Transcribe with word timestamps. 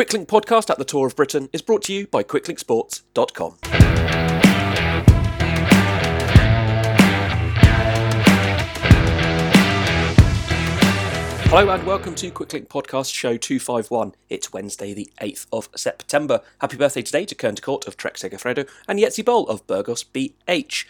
Quicklink 0.00 0.28
podcast 0.28 0.70
at 0.70 0.78
the 0.78 0.84
Tour 0.86 1.08
of 1.08 1.14
Britain 1.14 1.50
is 1.52 1.60
brought 1.60 1.82
to 1.82 1.92
you 1.92 2.06
by 2.06 2.22
quicklinksports.com. 2.22 3.58
Hello 11.50 11.68
and 11.68 11.84
welcome 11.84 12.14
to 12.14 12.30
Quicklink 12.30 12.68
Podcast 12.68 13.12
Show 13.12 13.36
251. 13.36 14.14
It's 14.30 14.54
Wednesday, 14.54 14.94
the 14.94 15.12
8th 15.20 15.44
of 15.52 15.68
September. 15.76 16.40
Happy 16.62 16.78
birthday 16.78 17.02
today 17.02 17.26
to 17.26 17.34
Koen 17.34 17.56
de 17.56 17.60
Kort 17.60 17.86
of 17.86 17.98
Trek 17.98 18.14
Segafredo 18.14 18.66
and 18.88 18.98
Jetse 18.98 19.20
Bol 19.20 19.46
of 19.48 19.66
Burgos 19.66 20.02
BH. 20.02 20.86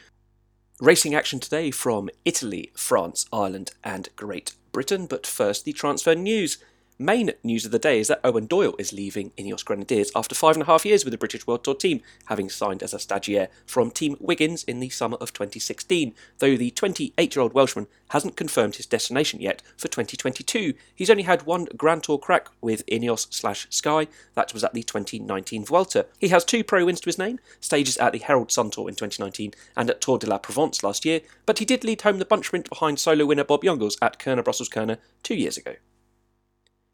Racing 0.80 1.16
action 1.16 1.40
today 1.40 1.72
from 1.72 2.10
Italy, 2.24 2.70
France, 2.76 3.26
Ireland, 3.32 3.72
and 3.82 4.08
Great 4.14 4.52
Britain. 4.70 5.06
But 5.06 5.26
first, 5.26 5.64
the 5.64 5.72
transfer 5.72 6.14
news. 6.14 6.58
Main 7.02 7.30
news 7.42 7.64
of 7.64 7.70
the 7.70 7.78
day 7.78 7.98
is 7.98 8.08
that 8.08 8.20
Owain 8.22 8.44
Doull 8.44 8.74
is 8.78 8.92
leaving 8.92 9.30
Ineos 9.30 9.64
Grenadiers 9.64 10.12
after 10.14 10.34
five 10.34 10.54
and 10.54 10.64
a 10.64 10.66
half 10.66 10.84
years 10.84 11.02
with 11.02 11.12
the 11.12 11.16
British 11.16 11.46
World 11.46 11.64
Tour 11.64 11.74
team, 11.74 12.02
having 12.26 12.50
signed 12.50 12.82
as 12.82 12.92
a 12.92 12.98
stagiaire 12.98 13.48
from 13.64 13.90
Team 13.90 14.18
Wiggins 14.20 14.64
in 14.64 14.80
the 14.80 14.90
summer 14.90 15.16
of 15.16 15.32
2016. 15.32 16.14
Though 16.40 16.58
the 16.58 16.70
28 16.70 17.34
year 17.34 17.42
old 17.42 17.54
Welshman 17.54 17.86
hasn't 18.10 18.36
confirmed 18.36 18.76
his 18.76 18.84
destination 18.84 19.40
yet 19.40 19.62
for 19.78 19.88
2022, 19.88 20.74
he's 20.94 21.08
only 21.08 21.22
had 21.22 21.46
one 21.46 21.68
Grand 21.74 22.02
Tour 22.02 22.18
crack 22.18 22.48
with 22.60 22.84
Ineos 22.84 23.32
slash 23.32 23.66
Sky, 23.70 24.06
that 24.34 24.52
was 24.52 24.62
at 24.62 24.74
the 24.74 24.82
2019 24.82 25.64
Vuelta. 25.64 26.04
He 26.18 26.28
has 26.28 26.44
two 26.44 26.62
pro 26.62 26.84
wins 26.84 27.00
to 27.00 27.08
his 27.08 27.18
name, 27.18 27.40
stages 27.60 27.96
at 27.96 28.12
the 28.12 28.18
Herald 28.18 28.52
Sun 28.52 28.72
Tour 28.72 28.90
in 28.90 28.94
2019 28.94 29.54
and 29.74 29.88
at 29.88 30.02
Tour 30.02 30.18
de 30.18 30.26
la 30.26 30.36
Provence 30.36 30.82
last 30.82 31.06
year, 31.06 31.22
but 31.46 31.60
he 31.60 31.64
did 31.64 31.82
lead 31.82 32.02
home 32.02 32.18
the 32.18 32.26
bunch 32.26 32.48
sprint 32.48 32.68
behind 32.68 32.98
solo 32.98 33.24
winner 33.24 33.44
Bob 33.44 33.62
Jungels 33.62 33.96
at 34.02 34.18
Kuurne 34.18 34.44
Brussels 34.44 34.68
Kuurne 34.68 34.98
two 35.22 35.34
years 35.34 35.56
ago. 35.56 35.76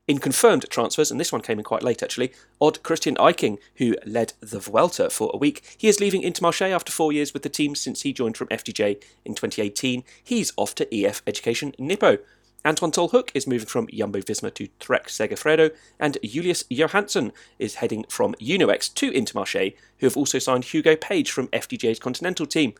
In 0.08 0.18
confirmed 0.18 0.66
transfers, 0.70 1.10
and 1.10 1.18
this 1.18 1.32
one 1.32 1.40
came 1.40 1.58
in 1.58 1.64
quite 1.64 1.82
late 1.82 2.00
actually, 2.00 2.32
Odd 2.60 2.80
Christian 2.84 3.16
Eiking, 3.16 3.58
who 3.76 3.96
led 4.06 4.34
the 4.38 4.60
Vuelta 4.60 5.10
for 5.10 5.32
a 5.34 5.36
week, 5.36 5.64
he 5.76 5.88
is 5.88 5.98
leaving 5.98 6.22
Intermarché 6.22 6.70
after 6.70 6.92
four 6.92 7.12
years 7.12 7.34
with 7.34 7.42
the 7.42 7.48
team 7.48 7.74
since 7.74 8.02
he 8.02 8.12
joined 8.12 8.36
from 8.36 8.46
FDJ 8.46 9.02
in 9.24 9.34
2018. 9.34 10.04
He's 10.22 10.52
off 10.56 10.76
to 10.76 10.94
EF 10.96 11.22
Education 11.26 11.74
Nippo. 11.76 12.18
Antwan 12.64 12.92
Tolhoek 12.92 13.30
is 13.34 13.48
moving 13.48 13.66
from 13.66 13.88
Jumbo 13.92 14.20
Visma 14.20 14.54
to 14.54 14.68
Trek 14.78 15.08
Segafredo, 15.08 15.72
and 15.98 16.18
Julius 16.22 16.62
Johansson 16.70 17.32
is 17.58 17.76
heading 17.76 18.04
from 18.08 18.36
Uno-X 18.40 18.88
to 18.90 19.10
Intermarché, 19.10 19.74
who 19.98 20.06
have 20.06 20.16
also 20.16 20.38
signed 20.38 20.66
Hugo 20.66 20.94
Page 20.94 21.32
from 21.32 21.48
FDJ's 21.48 21.98
Continental 21.98 22.46
team. 22.46 22.74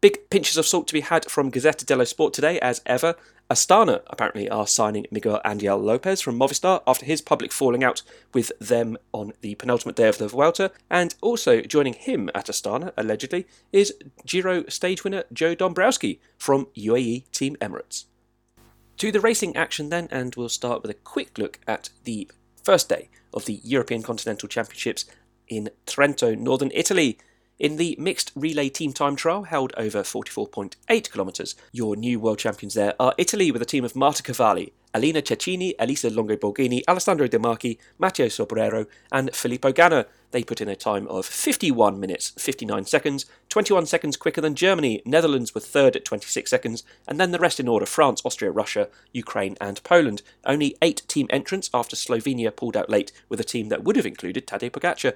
Big 0.00 0.30
pinches 0.30 0.56
of 0.56 0.66
salt 0.66 0.86
to 0.86 0.94
be 0.94 1.00
had 1.00 1.30
from 1.30 1.50
Gazzetta 1.50 1.84
dello 1.84 2.04
Sport 2.04 2.32
today, 2.34 2.58
as 2.60 2.82
ever. 2.86 3.14
Astana 3.48 4.02
apparently 4.08 4.50
are 4.50 4.66
signing 4.66 5.06
Miguel 5.10 5.40
Angel 5.44 5.78
Lopez 5.78 6.20
from 6.20 6.38
Movistar 6.38 6.82
after 6.86 7.06
his 7.06 7.22
public 7.22 7.52
falling 7.52 7.84
out 7.84 8.02
with 8.34 8.50
them 8.58 8.98
on 9.12 9.34
the 9.40 9.54
penultimate 9.54 9.94
day 9.94 10.08
of 10.08 10.18
the 10.18 10.26
Vuelta, 10.26 10.72
and 10.90 11.14
also 11.20 11.60
joining 11.60 11.94
him 11.94 12.28
at 12.34 12.46
Astana, 12.46 12.92
allegedly, 12.96 13.46
is 13.72 13.94
Giro 14.24 14.64
stage 14.66 15.04
winner 15.04 15.24
Joe 15.32 15.54
Dombrowski 15.54 16.20
from 16.36 16.66
UAE 16.76 17.30
Team 17.30 17.56
Emirates. 17.60 18.06
To 18.96 19.12
the 19.12 19.20
racing 19.20 19.54
action 19.56 19.90
then, 19.90 20.08
and 20.10 20.34
we'll 20.34 20.48
start 20.48 20.82
with 20.82 20.90
a 20.90 20.94
quick 20.94 21.38
look 21.38 21.60
at 21.68 21.90
the 22.02 22.28
first 22.64 22.88
day 22.88 23.10
of 23.32 23.44
the 23.44 23.60
European 23.62 24.02
Continental 24.02 24.48
Championships 24.48 25.04
in 25.46 25.70
Trento, 25.86 26.36
northern 26.36 26.72
Italy. 26.74 27.18
In 27.58 27.76
the 27.76 27.96
mixed 27.98 28.32
relay 28.34 28.68
team 28.68 28.92
time 28.92 29.16
trial 29.16 29.44
held 29.44 29.72
over 29.78 30.02
44.8 30.02 31.10
kilometres, 31.10 31.54
your 31.72 31.96
new 31.96 32.20
world 32.20 32.38
champions 32.38 32.74
there 32.74 32.94
are 33.00 33.14
Italy 33.16 33.50
with 33.50 33.62
a 33.62 33.66
team 33.66 33.82
of 33.82 33.96
Marta 33.96 34.22
Cavalli, 34.22 34.74
Elena 34.92 35.22
Cecchini, 35.22 35.72
Elisa 35.78 36.10
Longo 36.10 36.36
Borghini, 36.36 36.82
Alessandro 36.86 37.26
De 37.26 37.38
Marchi, 37.38 37.78
Matteo 37.98 38.26
Sobrero, 38.26 38.86
and 39.10 39.34
Filippo 39.34 39.72
Ganna. 39.72 40.04
They 40.32 40.44
put 40.44 40.60
in 40.60 40.68
a 40.68 40.76
time 40.76 41.06
of 41.08 41.24
51 41.24 41.98
minutes 41.98 42.34
59 42.36 42.84
seconds, 42.84 43.24
21 43.48 43.86
seconds 43.86 44.18
quicker 44.18 44.42
than 44.42 44.54
Germany. 44.54 45.00
Netherlands 45.06 45.54
were 45.54 45.62
third 45.62 45.96
at 45.96 46.04
26 46.04 46.50
seconds, 46.50 46.84
and 47.08 47.18
then 47.18 47.30
the 47.30 47.38
rest 47.38 47.58
in 47.58 47.68
order 47.68 47.86
France, 47.86 48.20
Austria, 48.22 48.50
Russia, 48.50 48.90
Ukraine, 49.14 49.56
and 49.62 49.82
Poland. 49.82 50.20
Only 50.44 50.76
eight 50.82 51.04
team 51.08 51.26
entrants 51.30 51.70
after 51.72 51.96
Slovenia 51.96 52.54
pulled 52.54 52.76
out 52.76 52.90
late 52.90 53.12
with 53.30 53.40
a 53.40 53.44
team 53.44 53.70
that 53.70 53.82
would 53.82 53.96
have 53.96 54.04
included 54.04 54.46
Tadej 54.46 54.72
Pogacar. 54.72 55.14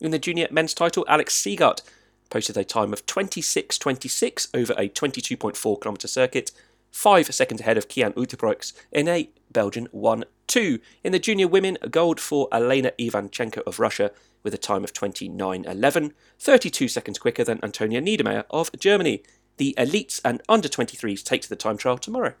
In 0.00 0.12
the 0.12 0.18
junior 0.18 0.46
men's 0.50 0.74
title, 0.74 1.04
Alec 1.08 1.28
Segaert 1.28 1.82
posted 2.30 2.56
a 2.56 2.64
time 2.64 2.92
of 2.92 3.04
26.26 3.06 4.48
over 4.54 4.72
a 4.74 4.88
22.4 4.88 5.80
kilometre 5.80 6.08
circuit, 6.08 6.52
five 6.92 7.34
seconds 7.34 7.62
ahead 7.62 7.76
of 7.76 7.88
Kian 7.88 8.14
Uijtdebroeks 8.14 8.72
in 8.92 9.08
a 9.08 9.30
Belgian 9.50 9.88
1 9.90 10.24
2. 10.46 10.78
In 11.02 11.12
the 11.12 11.18
junior 11.18 11.48
women, 11.48 11.78
gold 11.90 12.20
for 12.20 12.48
Elena 12.52 12.92
Ivanchenko 12.98 13.62
of 13.66 13.80
Russia 13.80 14.12
with 14.44 14.54
a 14.54 14.58
time 14.58 14.84
of 14.84 14.92
29.11, 14.92 16.12
32 16.38 16.88
seconds 16.88 17.18
quicker 17.18 17.42
than 17.42 17.58
Antonia 17.62 18.00
Niedermaier 18.00 18.44
of 18.50 18.70
Germany. 18.78 19.22
The 19.56 19.74
elites 19.76 20.20
and 20.24 20.40
under 20.48 20.68
23s 20.68 21.24
take 21.24 21.42
to 21.42 21.48
the 21.48 21.56
time 21.56 21.76
trial 21.76 21.98
tomorrow. 21.98 22.34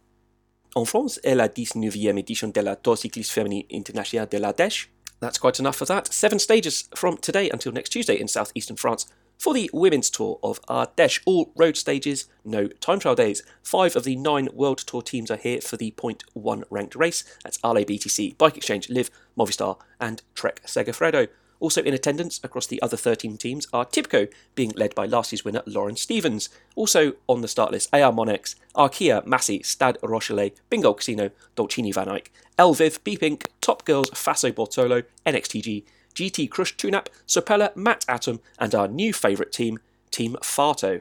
En 0.76 0.84
France 0.84 1.18
est 1.24 1.34
la 1.34 1.48
19e 1.48 2.18
édition 2.18 2.52
de 2.52 2.60
la 2.60 2.76
Tour 2.76 2.96
cycliste 2.96 3.32
féminine 3.32 3.64
internationale 3.72 4.28
de 4.28 4.38
l'Ardèche. 4.38 4.90
That's 5.20 5.38
quite 5.38 5.58
enough 5.58 5.80
of 5.80 5.88
that. 5.88 6.12
Seven 6.12 6.38
stages 6.38 6.88
from 6.94 7.16
today 7.16 7.50
until 7.50 7.72
next 7.72 7.90
Tuesday 7.90 8.18
in 8.18 8.28
southeastern 8.28 8.76
France 8.76 9.06
for 9.38 9.54
the 9.54 9.70
women's 9.72 10.10
tour 10.10 10.38
of 10.42 10.60
Ardèche. 10.62 11.20
All 11.24 11.52
road 11.56 11.76
stages, 11.76 12.26
no 12.44 12.68
time 12.68 12.98
trial 12.98 13.14
days. 13.14 13.42
Five 13.62 13.96
of 13.96 14.04
the 14.04 14.16
nine 14.16 14.48
World 14.52 14.78
Tour 14.78 15.02
teams 15.02 15.30
are 15.30 15.36
here 15.36 15.60
for 15.60 15.76
the 15.76 15.92
point 15.92 16.24
one 16.34 16.64
ranked 16.70 16.96
race. 16.96 17.24
That's 17.44 17.58
Ale 17.64 17.84
BTC, 17.84 18.36
Bike 18.36 18.56
Exchange, 18.56 18.90
Liv, 18.90 19.10
Movistar, 19.36 19.78
and 20.00 20.22
Trek 20.34 20.62
Segafredo. 20.66 21.28
Also 21.60 21.82
in 21.82 21.94
attendance 21.94 22.40
across 22.44 22.66
the 22.66 22.80
other 22.80 22.96
13 22.96 23.36
teams 23.36 23.66
are 23.72 23.84
Tibco, 23.84 24.32
being 24.54 24.72
led 24.76 24.94
by 24.94 25.06
last 25.06 25.32
year's 25.32 25.44
winner 25.44 25.62
Lauren 25.66 25.96
Stevens. 25.96 26.48
Also 26.76 27.14
on 27.26 27.40
the 27.40 27.48
start 27.48 27.72
list, 27.72 27.88
AR 27.92 28.12
Monex, 28.12 28.54
Arkea, 28.76 29.26
Massey, 29.26 29.62
Stade 29.62 29.98
Rochelais, 30.02 30.52
Bingo 30.70 30.92
Casino, 30.92 31.30
Dolcini 31.56 31.92
Van 31.92 32.08
Eyck, 32.08 32.32
Elviv, 32.58 33.00
BePink, 33.00 33.46
Top 33.60 33.84
Girls, 33.84 34.10
Fassa 34.10 34.52
Bortolo, 34.52 35.04
NXTG, 35.26 35.84
GT 36.14 36.48
Krush 36.48 36.74
Tunap, 36.76 37.06
Sopela, 37.26 37.74
Matt 37.76 38.04
Atom, 38.08 38.40
and 38.58 38.74
our 38.74 38.88
new 38.88 39.12
favourite 39.12 39.52
team, 39.52 39.78
Team 40.10 40.36
Farto. 40.42 41.00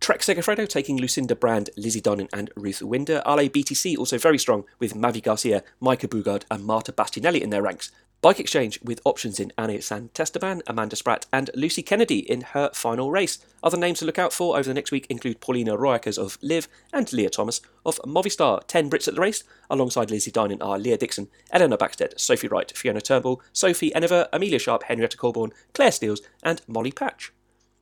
Trek 0.00 0.20
Segafredo 0.20 0.66
taking 0.66 0.96
Lucinda 0.96 1.36
Brand, 1.36 1.68
Lizzie 1.76 2.00
Deignan, 2.00 2.28
and 2.32 2.50
Ruth 2.56 2.80
Winder. 2.80 3.22
Ale 3.26 3.50
BTC 3.50 3.98
also 3.98 4.16
very 4.16 4.38
strong 4.38 4.64
with 4.78 4.94
Mavi 4.94 5.22
Garcia, 5.22 5.62
Maaike 5.82 6.08
Boogaard, 6.08 6.44
and 6.50 6.64
Marta 6.64 6.90
Bastianelli 6.90 7.40
in 7.40 7.50
their 7.50 7.62
ranks. 7.62 7.92
Bike 8.22 8.38
Exchange 8.38 8.78
with 8.82 9.00
options 9.06 9.40
in 9.40 9.50
Ane 9.58 9.78
Santesteban, 9.78 10.60
Amanda 10.66 10.94
Spratt, 10.94 11.24
and 11.32 11.48
Lucy 11.54 11.82
Kennedy 11.82 12.18
in 12.18 12.42
her 12.42 12.70
final 12.74 13.10
race. 13.10 13.38
Other 13.62 13.78
names 13.78 14.00
to 14.00 14.04
look 14.04 14.18
out 14.18 14.34
for 14.34 14.58
over 14.58 14.68
the 14.68 14.74
next 14.74 14.92
week 14.92 15.06
include 15.08 15.40
Pauliena 15.40 15.78
Rooijakkers 15.78 16.18
of 16.18 16.36
Liv 16.42 16.68
and 16.92 17.10
Leah 17.14 17.30
Thomas 17.30 17.62
of 17.86 17.98
Movistar. 18.04 18.60
Ten 18.66 18.90
Brits 18.90 19.08
at 19.08 19.14
the 19.14 19.22
race, 19.22 19.42
alongside 19.70 20.10
Lizzie 20.10 20.30
Deignan 20.30 20.60
are 20.60 20.78
Leah 20.78 20.98
Dixon, 20.98 21.28
Elynor 21.54 21.78
Backstedt, 21.78 22.20
Sophie 22.20 22.48
Wright, 22.48 22.76
Fiona 22.76 23.00
Turnbull, 23.00 23.40
Sophie 23.54 23.94
Enever, 23.94 24.28
Amelia 24.34 24.58
Sharp, 24.58 24.82
Henrietta 24.82 25.16
Colborne, 25.16 25.54
Claire 25.72 25.92
Steels, 25.92 26.20
and 26.42 26.60
Molly 26.68 26.92
Patch. 26.92 27.32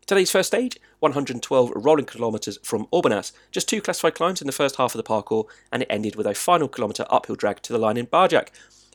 Today's 0.07 0.31
first 0.31 0.47
stage, 0.47 0.79
112 1.01 1.73
rolling 1.75 2.07
kilometres 2.07 2.59
from 2.63 2.87
Aubenas, 2.93 3.33
just 3.51 3.69
two 3.69 3.83
classified 3.83 4.15
climbs 4.15 4.41
in 4.41 4.47
the 4.47 4.53
first 4.53 4.77
half 4.77 4.95
of 4.95 4.99
the 4.99 5.03
parcours, 5.03 5.47
and 5.73 5.83
it 5.83 5.89
ended 5.91 6.15
with 6.15 6.29
a 6.29 6.35
final 6.35 6.69
kilometre 6.69 7.07
uphill 7.11 7.35
drag 7.35 7.61
to 7.63 7.73
the 7.73 7.79
line 7.79 7.97
in 7.97 8.07
Barjac 8.07 8.51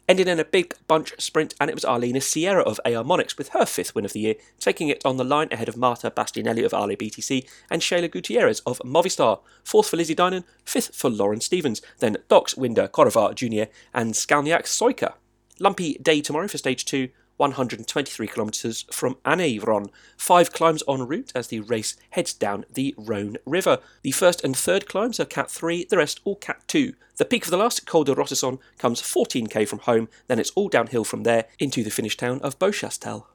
ended 0.07 0.27
in 0.27 0.39
a 0.39 0.45
big 0.45 0.75
bunch 0.87 1.13
sprint, 1.19 1.53
and 1.59 1.69
it 1.69 1.75
was 1.75 1.83
Arlenis 1.83 2.23
Sierra 2.23 2.63
of 2.63 2.79
AR 2.85 3.03
Monex 3.03 3.37
with 3.37 3.49
her 3.49 3.65
fifth 3.65 3.95
win 3.95 4.05
of 4.05 4.13
the 4.13 4.19
year, 4.19 4.35
taking 4.59 4.89
it 4.89 5.05
on 5.05 5.17
the 5.17 5.23
line 5.23 5.47
ahead 5.51 5.69
of 5.69 5.77
Marta 5.77 6.11
Bastianelli 6.11 6.65
of 6.65 6.73
Ale 6.73 6.95
BTC 6.95 7.47
and 7.69 7.81
Sheyla 7.81 8.11
Gutierrez 8.11 8.59
of 8.61 8.79
Movistar. 8.79 9.39
Fourth 9.63 9.89
for 9.89 9.97
Lizzie 9.97 10.15
Deignan, 10.15 10.43
fifth 10.65 10.95
for 10.95 11.09
Lauren 11.09 11.41
Stevens, 11.41 11.81
then 11.99 12.17
Docs 12.27 12.57
Winder, 12.57 12.87
Korovar 12.87 13.33
Jr., 13.35 13.71
and 13.93 14.13
Skalniak 14.13 14.63
Soika. 14.63 15.13
Lumpy 15.59 15.95
day 16.01 16.21
tomorrow 16.21 16.47
for 16.47 16.57
stage 16.57 16.83
two, 16.83 17.09
123 17.43 18.27
kilometres 18.27 18.85
from 18.89 19.15
Anneyron. 19.25 19.89
Five 20.15 20.53
climbs 20.53 20.81
en 20.87 21.05
route 21.05 21.33
as 21.35 21.47
the 21.47 21.59
race 21.59 21.97
heads 22.11 22.33
down 22.33 22.63
the 22.73 22.95
Rhone 22.97 23.35
River. 23.45 23.79
The 24.01 24.11
first 24.11 24.45
and 24.45 24.55
third 24.55 24.87
climbs 24.87 25.19
are 25.19 25.25
Cat 25.25 25.51
3, 25.51 25.87
the 25.89 25.97
rest 25.97 26.21
all 26.23 26.37
Cat 26.37 26.63
2. 26.67 26.93
The 27.17 27.25
peak 27.25 27.43
of 27.43 27.51
the 27.51 27.57
last, 27.57 27.85
Col 27.85 28.05
de 28.05 28.15
Rosasson, 28.15 28.59
comes 28.77 29.01
14k 29.01 29.67
from 29.67 29.79
home, 29.79 30.07
then 30.27 30.39
it's 30.39 30.51
all 30.51 30.69
downhill 30.69 31.03
from 31.03 31.23
there 31.23 31.45
into 31.59 31.83
the 31.83 31.91
Finnish 31.91 32.15
town 32.15 32.39
of 32.39 32.57
Beauchastel. 32.59 33.25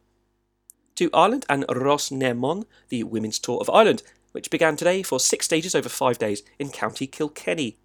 To 0.96 1.10
Ireland 1.12 1.44
and 1.50 1.66
Rás 1.68 2.10
na 2.10 2.28
mBan, 2.28 2.64
the 2.88 3.04
Women's 3.04 3.38
Tour 3.38 3.60
of 3.60 3.68
Ireland, 3.68 4.02
which 4.32 4.50
began 4.50 4.76
today 4.76 5.02
for 5.02 5.20
six 5.20 5.44
stages 5.44 5.74
over 5.74 5.90
five 5.90 6.18
days 6.18 6.42
in 6.58 6.70
County 6.70 7.06
Kilkenny. 7.06 7.76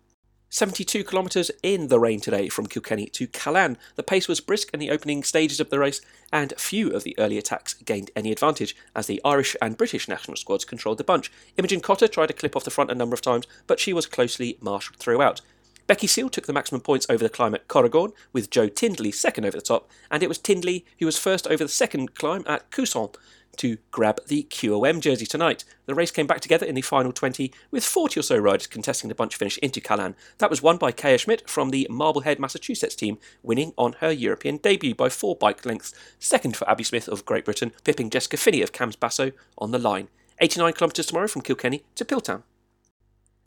72 0.53 1.03
kilometres 1.03 1.49
in 1.63 1.87
the 1.87 1.99
rain 1.99 2.19
today 2.19 2.47
from 2.47 2.67
Kilkenny 2.67 3.07
to 3.07 3.25
Callan. 3.25 3.75
The 3.95 4.03
pace 4.03 4.27
was 4.27 4.39
brisk 4.39 4.71
in 4.71 4.79
the 4.79 4.91
opening 4.91 5.23
stages 5.23 5.59
of 5.59 5.71
the 5.71 5.79
race, 5.79 5.99
and 6.31 6.53
few 6.59 6.91
of 6.91 7.03
the 7.03 7.17
early 7.17 7.39
attacks 7.39 7.73
gained 7.73 8.11
any 8.15 8.31
advantage 8.31 8.75
as 8.95 9.07
the 9.07 9.19
Irish 9.25 9.55
and 9.63 9.75
British 9.75 10.07
national 10.07 10.37
squads 10.37 10.63
controlled 10.63 10.99
the 10.99 11.03
bunch. 11.03 11.31
Imogen 11.57 11.81
Cotter 11.81 12.07
tried 12.07 12.27
to 12.27 12.33
clip 12.33 12.55
off 12.55 12.65
the 12.65 12.69
front 12.69 12.91
a 12.91 12.95
number 12.95 13.15
of 13.15 13.21
times, 13.21 13.47
but 13.65 13.79
she 13.79 13.93
was 13.93 14.05
closely 14.05 14.59
marshalled 14.61 14.97
throughout. 14.97 15.41
Becky 15.87 16.05
Seal 16.05 16.29
took 16.29 16.45
the 16.45 16.53
maximum 16.53 16.81
points 16.81 17.07
over 17.09 17.23
the 17.23 17.31
climb 17.31 17.55
at 17.55 17.67
Corrigan, 17.67 18.11
with 18.31 18.51
Joe 18.51 18.67
Tindley 18.67 19.11
second 19.11 19.45
over 19.45 19.57
the 19.57 19.63
top, 19.63 19.89
and 20.11 20.21
it 20.21 20.29
was 20.29 20.37
Tindley 20.37 20.85
who 20.99 21.07
was 21.07 21.17
first 21.17 21.47
over 21.47 21.63
the 21.63 21.67
second 21.67 22.13
climb 22.13 22.43
at 22.45 22.69
Couesson 22.69 23.15
to 23.57 23.77
grab 23.91 24.19
the 24.27 24.43
QOM 24.49 24.99
jersey 24.99 25.25
tonight. 25.25 25.63
The 25.85 25.95
race 25.95 26.11
came 26.11 26.27
back 26.27 26.41
together 26.41 26.65
in 26.65 26.75
the 26.75 26.81
final 26.81 27.11
20 27.11 27.53
with 27.71 27.85
40 27.85 28.19
or 28.19 28.23
so 28.23 28.37
riders 28.37 28.67
contesting 28.67 29.07
the 29.07 29.15
bunch 29.15 29.35
finish 29.35 29.57
into 29.59 29.81
Callan. 29.81 30.15
That 30.39 30.49
was 30.49 30.61
won 30.61 30.77
by 30.77 30.91
Kaia 30.91 31.19
Schmid 31.19 31.49
from 31.49 31.69
the 31.69 31.87
Marblehead, 31.89 32.39
Massachusetts 32.39 32.95
team, 32.95 33.17
winning 33.41 33.73
on 33.77 33.93
her 33.93 34.11
European 34.11 34.57
debut 34.57 34.95
by 34.95 35.09
four 35.09 35.35
bike 35.35 35.65
lengths. 35.65 35.93
Second 36.19 36.55
for 36.55 36.69
Abby 36.69 36.83
Smith 36.83 37.07
of 37.07 37.25
Great 37.25 37.45
Britain, 37.45 37.71
pipping 37.83 38.09
Jessica 38.09 38.37
Finney 38.37 38.61
of 38.61 38.71
Cams 38.71 38.95
Basso 38.95 39.31
on 39.57 39.71
the 39.71 39.79
line. 39.79 40.09
89 40.39 40.73
kilometres 40.73 41.05
tomorrow 41.05 41.27
from 41.27 41.41
Kilkenny 41.41 41.83
to 41.95 42.05
Piltown. 42.05 42.43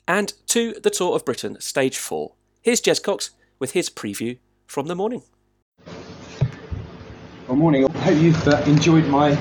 And 0.09 0.33
to 0.47 0.75
the 0.83 0.91
Tour 0.91 1.17
of 1.17 1.25
Britain, 1.25 1.61
Stage 1.61 1.99
4. 1.99 2.33
Here's 2.63 2.81
Jez 2.81 3.03
Cox 3.03 3.31
with 3.59 3.73
his 3.73 3.91
preview 3.91 4.39
from 4.67 4.87
the 4.87 4.95
morning. 4.95 5.23
Good 7.47 7.59
morning. 7.59 7.87
I 7.87 7.99
hope 7.99 8.19
you've 8.19 8.49
uh, 8.49 8.63
enjoyed 8.67 9.07
my 9.07 9.37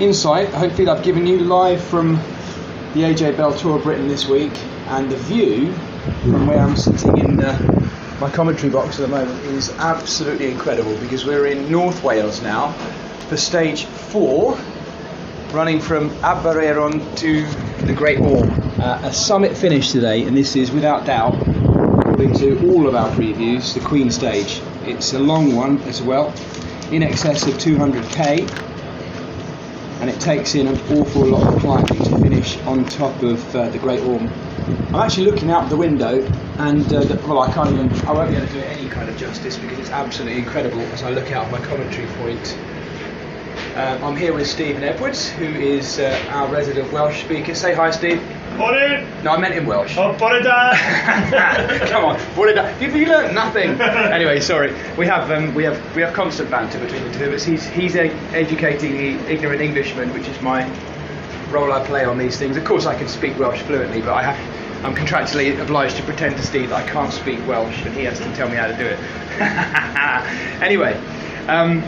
insight, 0.00 0.48
hopefully, 0.50 0.88
I've 0.88 1.02
given 1.02 1.26
you 1.26 1.40
live 1.40 1.82
from 1.82 2.16
the 2.94 3.02
AJ 3.02 3.36
Bell 3.36 3.56
Tour 3.56 3.76
of 3.76 3.82
Britain 3.82 4.08
this 4.08 4.26
week, 4.26 4.52
and 4.88 5.10
the 5.10 5.16
view 5.16 5.72
from 6.22 6.46
where 6.46 6.60
I'm 6.60 6.76
sitting 6.76 7.18
in 7.18 7.42
uh, 7.42 8.18
my 8.20 8.30
commentary 8.30 8.72
box 8.72 8.98
at 8.98 9.02
the 9.02 9.08
moment 9.08 9.38
is 9.46 9.70
absolutely 9.78 10.50
incredible 10.50 10.96
because 10.98 11.24
we're 11.24 11.46
in 11.46 11.70
North 11.70 12.02
Wales 12.02 12.42
now 12.42 12.72
for 13.28 13.36
stage 13.36 13.84
four, 13.84 14.56
running 15.52 15.80
from 15.80 16.10
Aberaeron 16.20 17.16
to 17.18 17.46
the 17.86 17.92
Great 17.92 18.20
Orme. 18.20 18.50
Uh, 18.80 19.00
a 19.02 19.12
summit 19.12 19.56
finish 19.56 19.90
today, 19.90 20.22
and 20.22 20.36
this 20.36 20.54
is 20.54 20.70
without 20.70 21.06
doubt, 21.06 21.34
according 21.98 22.34
to 22.34 22.70
all 22.70 22.86
of 22.86 22.94
our 22.94 23.10
previews, 23.16 23.74
the 23.74 23.80
Queen 23.80 24.10
stage. 24.10 24.60
It's 24.84 25.12
a 25.12 25.18
long 25.18 25.56
one 25.56 25.80
as 25.82 26.00
well, 26.00 26.32
in 26.92 27.02
excess 27.02 27.46
of 27.46 27.54
200k 27.54 28.68
and 30.00 30.08
it 30.08 30.20
takes 30.20 30.54
in 30.54 30.66
an 30.66 30.78
awful 30.98 31.24
lot 31.24 31.46
of 31.46 31.60
climbing 31.60 32.02
to 32.02 32.22
finish 32.22 32.58
on 32.62 32.84
top 32.84 33.22
of 33.22 33.56
uh, 33.56 33.68
the 33.70 33.78
Great 33.78 34.00
Orme. 34.00 34.28
I'm 34.88 34.96
actually 34.96 35.30
looking 35.30 35.50
out 35.50 35.68
the 35.68 35.76
window, 35.76 36.22
and 36.58 36.92
uh, 36.92 37.04
the, 37.04 37.16
well, 37.26 37.40
I 37.40 37.52
can't 37.52 37.70
even, 37.70 37.90
I 38.06 38.12
won't 38.12 38.30
be 38.30 38.36
able 38.36 38.46
to 38.46 38.52
do 38.52 38.58
it 38.60 38.78
any 38.78 38.88
kind 38.88 39.08
of 39.08 39.16
justice 39.16 39.56
because 39.56 39.78
it's 39.78 39.90
absolutely 39.90 40.38
incredible 40.38 40.80
as 40.92 41.02
I 41.02 41.10
look 41.10 41.32
out 41.32 41.50
my 41.50 41.60
commentary 41.60 42.06
point. 42.14 42.56
Um, 43.74 44.02
I'm 44.04 44.16
here 44.16 44.32
with 44.32 44.46
Stephen 44.46 44.82
Edwards, 44.82 45.28
who 45.30 45.46
is 45.46 45.98
uh, 45.98 46.24
our 46.30 46.48
resident 46.48 46.92
Welsh 46.92 47.24
speaker. 47.24 47.54
Say 47.54 47.74
hi, 47.74 47.90
Steve. 47.90 48.22
No, 49.22 49.32
I 49.32 49.38
meant 49.38 49.54
in 49.54 49.66
Welsh. 49.66 49.96
Oh. 49.96 50.14
Come 51.90 52.04
on, 52.04 52.54
da. 52.54 52.78
You, 52.78 52.88
you 52.88 53.06
learned 53.06 53.34
nothing. 53.34 53.80
anyway, 53.80 54.40
sorry. 54.40 54.74
We 54.96 55.06
have 55.06 55.30
um, 55.30 55.54
we 55.54 55.64
have 55.64 55.96
we 55.96 56.02
have 56.02 56.12
constant 56.14 56.50
banter 56.50 56.78
between 56.78 57.04
the 57.04 57.12
two 57.18 57.24
of 57.26 57.32
us. 57.32 57.44
He's 57.44 57.66
he's 57.66 57.96
a, 57.96 58.10
educating 58.34 58.96
the 58.96 59.32
ignorant 59.32 59.60
Englishman, 59.60 60.12
which 60.12 60.28
is 60.28 60.40
my 60.40 60.68
role 61.50 61.72
I 61.72 61.84
play 61.84 62.04
on 62.04 62.18
these 62.18 62.38
things. 62.38 62.56
Of 62.56 62.64
course, 62.64 62.86
I 62.86 62.96
can 62.96 63.08
speak 63.08 63.38
Welsh 63.38 63.62
fluently, 63.62 64.00
but 64.00 64.14
I 64.14 64.22
have 64.22 64.84
I'm 64.84 64.94
contractually 64.94 65.60
obliged 65.60 65.96
to 65.96 66.02
pretend 66.04 66.36
to 66.36 66.42
Steve 66.42 66.70
that 66.70 66.84
I 66.84 66.88
can't 66.88 67.12
speak 67.12 67.44
Welsh, 67.48 67.84
and 67.84 67.94
he 67.94 68.04
has 68.04 68.18
to 68.18 68.32
tell 68.34 68.48
me 68.48 68.56
how 68.56 68.68
to 68.68 68.76
do 68.76 68.86
it. 68.86 68.98
anyway, 70.62 70.94
um, 71.48 71.80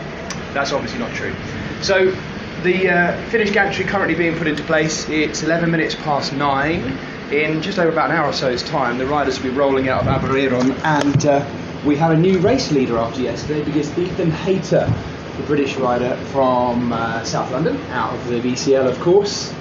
that's 0.52 0.72
obviously 0.72 0.98
not 0.98 1.12
true. 1.14 1.34
So 1.82 2.12
the 2.62 2.90
uh, 2.90 3.30
finish 3.30 3.50
gantry 3.50 3.84
currently 3.84 4.14
being 4.14 4.36
put 4.36 4.46
into 4.46 4.62
place. 4.64 5.08
It's 5.08 5.42
11 5.42 5.70
minutes 5.70 5.94
past 5.94 6.32
nine. 6.32 6.98
In 7.32 7.62
just 7.62 7.78
over 7.78 7.90
about 7.90 8.10
an 8.10 8.16
hour 8.16 8.28
or 8.28 8.32
so's 8.32 8.62
time, 8.62 8.98
the 8.98 9.06
riders 9.06 9.40
will 9.40 9.50
be 9.50 9.56
rolling 9.56 9.88
out 9.88 10.06
of 10.06 10.08
Aberaeron, 10.08 10.78
and 10.84 11.26
uh, 11.26 11.48
we 11.86 11.96
have 11.96 12.10
a 12.10 12.16
new 12.16 12.38
race 12.40 12.72
leader 12.72 12.98
after 12.98 13.22
yesterday 13.22 13.64
because 13.64 13.96
Ethan 13.96 14.30
Hayter, 14.30 14.92
the 15.36 15.42
British 15.44 15.76
rider 15.76 16.16
from 16.32 16.92
uh, 16.92 17.22
South 17.24 17.50
London, 17.52 17.76
out 17.92 18.12
of 18.12 18.28
the 18.28 18.40
BCL, 18.40 18.84
of 18.84 18.98
course, 19.00 19.54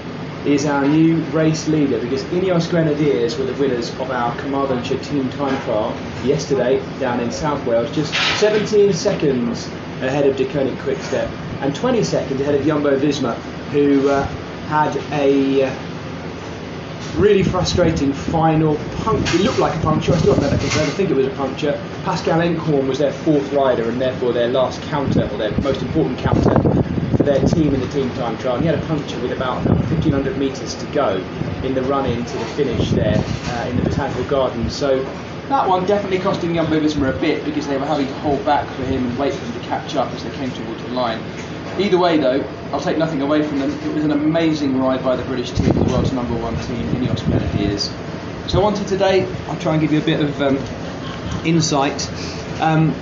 is 0.45 0.65
our 0.65 0.85
new 0.85 1.17
race 1.25 1.67
leader 1.67 1.99
because 1.99 2.23
Ineos 2.25 2.69
Grenadiers 2.69 3.37
were 3.37 3.45
the 3.45 3.53
winners 3.61 3.91
of 3.91 4.09
our 4.09 4.35
Carmarthenshire 4.37 4.99
team 4.99 5.29
time 5.31 5.55
trial 5.63 5.95
yesterday 6.25 6.81
down 6.99 7.19
in 7.19 7.31
South 7.31 7.63
Wales, 7.65 7.93
just 7.95 8.13
17 8.39 8.91
seconds 8.93 9.67
ahead 10.01 10.25
of 10.25 10.35
Deceuninck 10.35 10.77
Quickstep 10.79 11.29
and 11.61 11.75
20 11.75 12.03
seconds 12.03 12.41
ahead 12.41 12.55
of 12.55 12.65
Jumbo 12.65 12.97
Visma, 12.97 13.35
who 13.71 14.09
uh, 14.09 14.25
had 14.67 14.95
a 15.11 15.63
uh, 15.63 15.75
really 17.17 17.43
frustrating 17.43 18.13
final 18.13 18.75
puncture. 19.03 19.37
It 19.37 19.41
looked 19.41 19.59
like 19.59 19.75
a 19.75 19.81
puncture, 19.81 20.13
I 20.13 20.17
still 20.17 20.35
haven't 20.35 20.51
had 20.51 20.59
confirmed, 20.59 20.89
I 20.89 20.93
think 20.93 21.09
it 21.09 21.15
was 21.15 21.27
a 21.27 21.31
puncture. 21.31 21.81
Pascal 22.03 22.39
Eenkhoorn 22.39 22.87
was 22.87 22.99
their 22.99 23.11
fourth 23.11 23.51
rider 23.51 23.89
and 23.89 23.99
therefore 23.99 24.31
their 24.31 24.47
last 24.47 24.81
counter, 24.83 25.23
or 25.23 25.37
their 25.37 25.51
most 25.61 25.81
important 25.81 26.17
counter 26.19 26.53
for 27.17 27.23
their 27.23 27.43
team 27.45 27.73
in 27.73 27.81
the 27.81 27.87
team 27.89 28.09
time 28.13 28.37
trial. 28.37 28.55
And 28.55 28.63
he 28.63 28.69
had 28.69 28.81
a 28.81 28.85
puncture 28.87 29.19
with 29.19 29.33
about 29.33 29.65
1500 29.65 30.37
metres 30.37 30.75
to 30.75 30.85
go 30.87 31.17
in 31.63 31.73
the 31.73 31.83
run 31.83 32.05
in 32.05 32.23
to 32.23 32.37
the 32.37 32.45
finish 32.45 32.91
there 32.91 33.17
uh, 33.17 33.67
in 33.67 33.75
the 33.75 33.83
Botanical 33.83 34.23
Gardens. 34.25 34.73
So 34.73 35.03
that 35.49 35.67
one 35.67 35.85
definitely 35.85 36.19
costing 36.19 36.53
Jumbo 36.53 36.79
Visma 36.79 37.13
a 37.13 37.19
bit 37.19 37.43
because 37.43 37.67
they 37.67 37.77
were 37.77 37.85
having 37.85 38.07
to 38.07 38.13
hold 38.19 38.45
back 38.45 38.67
for 38.75 38.83
him 38.83 39.07
and 39.07 39.17
wait 39.17 39.33
for 39.33 39.45
him 39.45 39.58
catch 39.69 39.95
up 39.95 40.11
as 40.13 40.23
they 40.23 40.31
came 40.31 40.51
towards 40.51 40.81
the 40.83 40.89
line. 40.89 41.23
Either 41.79 41.97
way, 41.97 42.17
though, 42.17 42.43
I'll 42.73 42.81
take 42.81 42.97
nothing 42.97 43.21
away 43.21 43.47
from 43.47 43.59
them. 43.59 43.71
It 43.71 43.93
was 43.93 44.03
an 44.03 44.11
amazing 44.11 44.77
ride 44.79 45.03
by 45.03 45.15
the 45.15 45.23
British 45.23 45.51
team, 45.51 45.73
the 45.75 45.93
world's 45.93 46.11
number 46.11 46.35
one 46.35 46.55
team, 46.65 46.85
Ineos 46.89 47.25
Grenadiers. 47.27 47.89
So 48.51 48.63
on 48.63 48.73
to 48.73 48.83
today, 48.85 49.31
I'll 49.47 49.59
try 49.59 49.73
and 49.73 49.81
give 49.81 49.93
you 49.93 49.99
a 49.99 50.03
bit 50.03 50.19
of 50.19 50.41
um, 50.41 50.57
insight. 51.45 52.09
Um, 52.59 52.93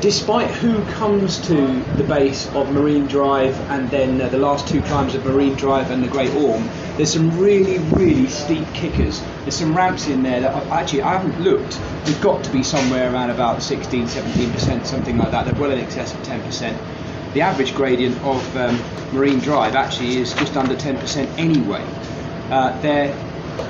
despite 0.00 0.48
who 0.48 0.82
comes 0.92 1.38
to 1.46 1.82
the 1.96 2.04
base 2.04 2.46
of 2.54 2.72
Marine 2.72 3.06
Drive 3.06 3.58
and 3.70 3.90
then 3.90 4.20
uh, 4.20 4.28
the 4.28 4.38
last 4.38 4.68
two 4.68 4.80
climbs 4.82 5.14
of 5.14 5.24
Marine 5.24 5.54
Drive 5.54 5.90
and 5.90 6.02
the 6.02 6.08
Great 6.08 6.32
Orme, 6.34 6.68
there's 6.96 7.12
some 7.12 7.38
really, 7.38 7.78
really 7.78 8.26
steep 8.28 8.66
kickers. 8.74 9.20
There's 9.42 9.56
some 9.56 9.76
ramps 9.76 10.08
in 10.08 10.22
there 10.22 10.40
that 10.40 10.54
I've, 10.54 10.68
actually 10.68 11.02
I 11.02 11.16
haven't 11.16 11.40
looked. 11.40 11.80
They've 12.04 12.20
got 12.20 12.44
to 12.44 12.50
be 12.50 12.62
somewhere 12.62 13.12
around 13.12 13.30
about 13.30 13.62
16, 13.62 14.06
17%, 14.06 14.86
something 14.86 15.16
like 15.16 15.30
that. 15.32 15.44
They're 15.46 15.60
well 15.60 15.70
in 15.70 15.78
excess 15.78 16.14
of 16.14 16.20
10% 16.20 16.76
the 17.34 17.42
average 17.42 17.74
gradient 17.74 18.16
of 18.22 18.56
um, 18.56 18.80
Marine 19.12 19.38
Drive 19.38 19.74
actually 19.74 20.16
is 20.16 20.32
just 20.34 20.56
under 20.56 20.74
10% 20.74 21.26
anyway. 21.38 21.84
Uh, 22.50 22.80
they're 22.80 23.14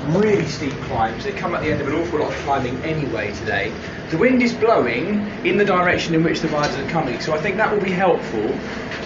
really 0.09 0.45
steep 0.45 0.73
climbs. 0.83 1.23
They 1.23 1.31
come 1.31 1.53
at 1.55 1.61
the 1.61 1.71
end 1.71 1.81
of 1.81 1.87
an 1.87 1.93
awful 1.95 2.19
lot 2.19 2.31
of 2.31 2.37
climbing 2.39 2.77
anyway 2.83 3.33
today. 3.33 3.73
The 4.09 4.17
wind 4.17 4.41
is 4.41 4.53
blowing 4.53 5.27
in 5.45 5.57
the 5.57 5.65
direction 5.65 6.15
in 6.15 6.23
which 6.23 6.39
the 6.39 6.47
riders 6.47 6.75
are 6.77 6.89
coming, 6.89 7.19
so 7.21 7.31
I 7.33 7.37
think 7.37 7.57
that 7.57 7.71
will 7.71 7.83
be 7.83 7.91
helpful. 7.91 8.51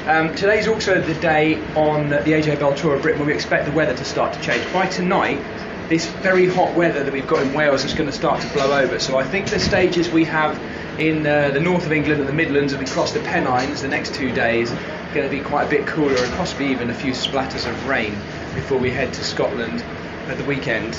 Um, 0.07 0.33
today's 0.33 0.65
also 0.65 1.01
the 1.01 1.13
day 1.15 1.61
on 1.75 2.07
the 2.07 2.19
AJ 2.19 2.59
Bell 2.59 2.73
Tour 2.73 2.95
of 2.95 3.01
Britain 3.01 3.19
where 3.19 3.27
we 3.27 3.33
expect 3.33 3.65
the 3.65 3.73
weather 3.73 3.93
to 3.93 4.05
start 4.05 4.33
to 4.33 4.41
change. 4.41 4.63
By 4.71 4.85
tonight, 4.87 5.43
this 5.89 6.05
very 6.05 6.47
hot 6.47 6.73
weather 6.73 7.03
that 7.03 7.11
we've 7.11 7.27
got 7.27 7.41
in 7.41 7.53
Wales 7.53 7.83
is 7.83 7.93
going 7.93 8.09
to 8.09 8.15
start 8.15 8.41
to 8.43 8.53
blow 8.53 8.79
over. 8.79 8.97
So 8.97 9.17
I 9.17 9.25
think 9.25 9.49
the 9.49 9.59
stages 9.59 10.09
we 10.09 10.23
have 10.23 10.57
in 10.97 11.27
uh, 11.27 11.49
the 11.49 11.59
north 11.59 11.85
of 11.85 11.91
England 11.91 12.21
and 12.21 12.29
the 12.29 12.33
Midlands, 12.33 12.71
and 12.71 12.81
we 12.81 12.87
cross 12.89 13.11
the 13.11 13.19
Pennines 13.19 13.81
the 13.81 13.89
next 13.89 14.13
two 14.13 14.31
days, 14.31 14.69
going 15.13 15.29
to 15.29 15.29
be 15.29 15.41
quite 15.41 15.65
a 15.65 15.69
bit 15.69 15.85
cooler 15.85 16.15
and 16.15 16.33
possibly 16.35 16.67
even 16.71 16.89
a 16.89 16.93
few 16.93 17.11
splatters 17.11 17.69
of 17.69 17.87
rain 17.89 18.13
before 18.55 18.77
we 18.77 18.89
head 18.89 19.13
to 19.13 19.23
Scotland 19.23 19.83
at 20.29 20.37
the 20.37 20.45
weekend. 20.45 20.95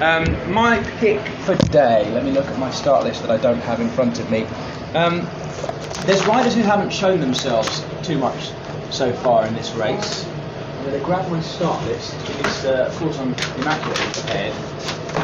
Um, 0.00 0.24
my 0.50 0.82
pick 0.98 1.20
for 1.44 1.54
today, 1.56 2.10
let 2.14 2.24
me 2.24 2.30
look 2.30 2.46
at 2.46 2.58
my 2.58 2.70
start 2.70 3.04
list 3.04 3.20
that 3.20 3.30
I 3.30 3.36
don't 3.36 3.60
have 3.60 3.80
in 3.80 3.90
front 3.90 4.18
of 4.18 4.30
me. 4.30 4.44
Um, 4.94 5.28
there's 6.06 6.26
riders 6.26 6.54
who 6.54 6.62
haven't 6.62 6.90
shown 6.90 7.20
themselves 7.20 7.84
too 8.02 8.16
much 8.16 8.50
so 8.90 9.12
far 9.12 9.46
in 9.46 9.54
this 9.54 9.72
race. 9.72 10.24
I'm 10.24 10.86
going 10.86 10.98
to 10.98 11.04
grab 11.04 11.30
my 11.30 11.42
start 11.42 11.84
list 11.84 12.14
uh, 12.64 12.86
of 12.86 12.96
course, 12.96 13.18
I'm 13.18 13.34
immaculately 13.60 14.06
prepared. 14.12 14.54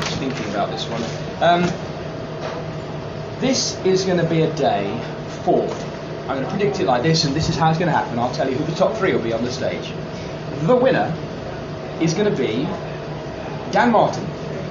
Just 0.05 0.17
thinking 0.19 0.45
about 0.51 0.71
this 0.71 0.85
one. 0.89 1.03
Um, 1.43 1.63
this 3.41 3.83
is 3.87 4.05
going 4.05 4.19
to 4.19 4.29
be 4.29 4.43
a 4.43 4.55
day 4.57 4.87
for. 5.45 5.63
I'm 6.29 6.37
going 6.37 6.45
to 6.45 6.51
predict 6.51 6.81
it 6.81 6.87
like 6.87 7.03
this, 7.03 7.25
and 7.25 7.35
this 7.35 7.49
is 7.49 7.57
how 7.57 7.71
it's 7.71 7.79
going 7.79 7.91
to 7.91 7.97
happen. 7.97 8.19
I'll 8.19 8.35
tell 8.35 8.51
you 8.51 8.57
who 8.57 8.65
the 8.65 8.77
top 8.77 8.95
three 8.97 9.15
will 9.15 9.23
be 9.23 9.33
on 9.33 9.43
the 9.43 9.53
stage. 9.53 9.93
The 10.67 10.77
winner 10.77 11.15
is 12.01 12.13
going 12.13 12.31
to 12.31 12.37
be 12.37 12.65
Dan 13.71 13.91
Martin, 13.91 14.25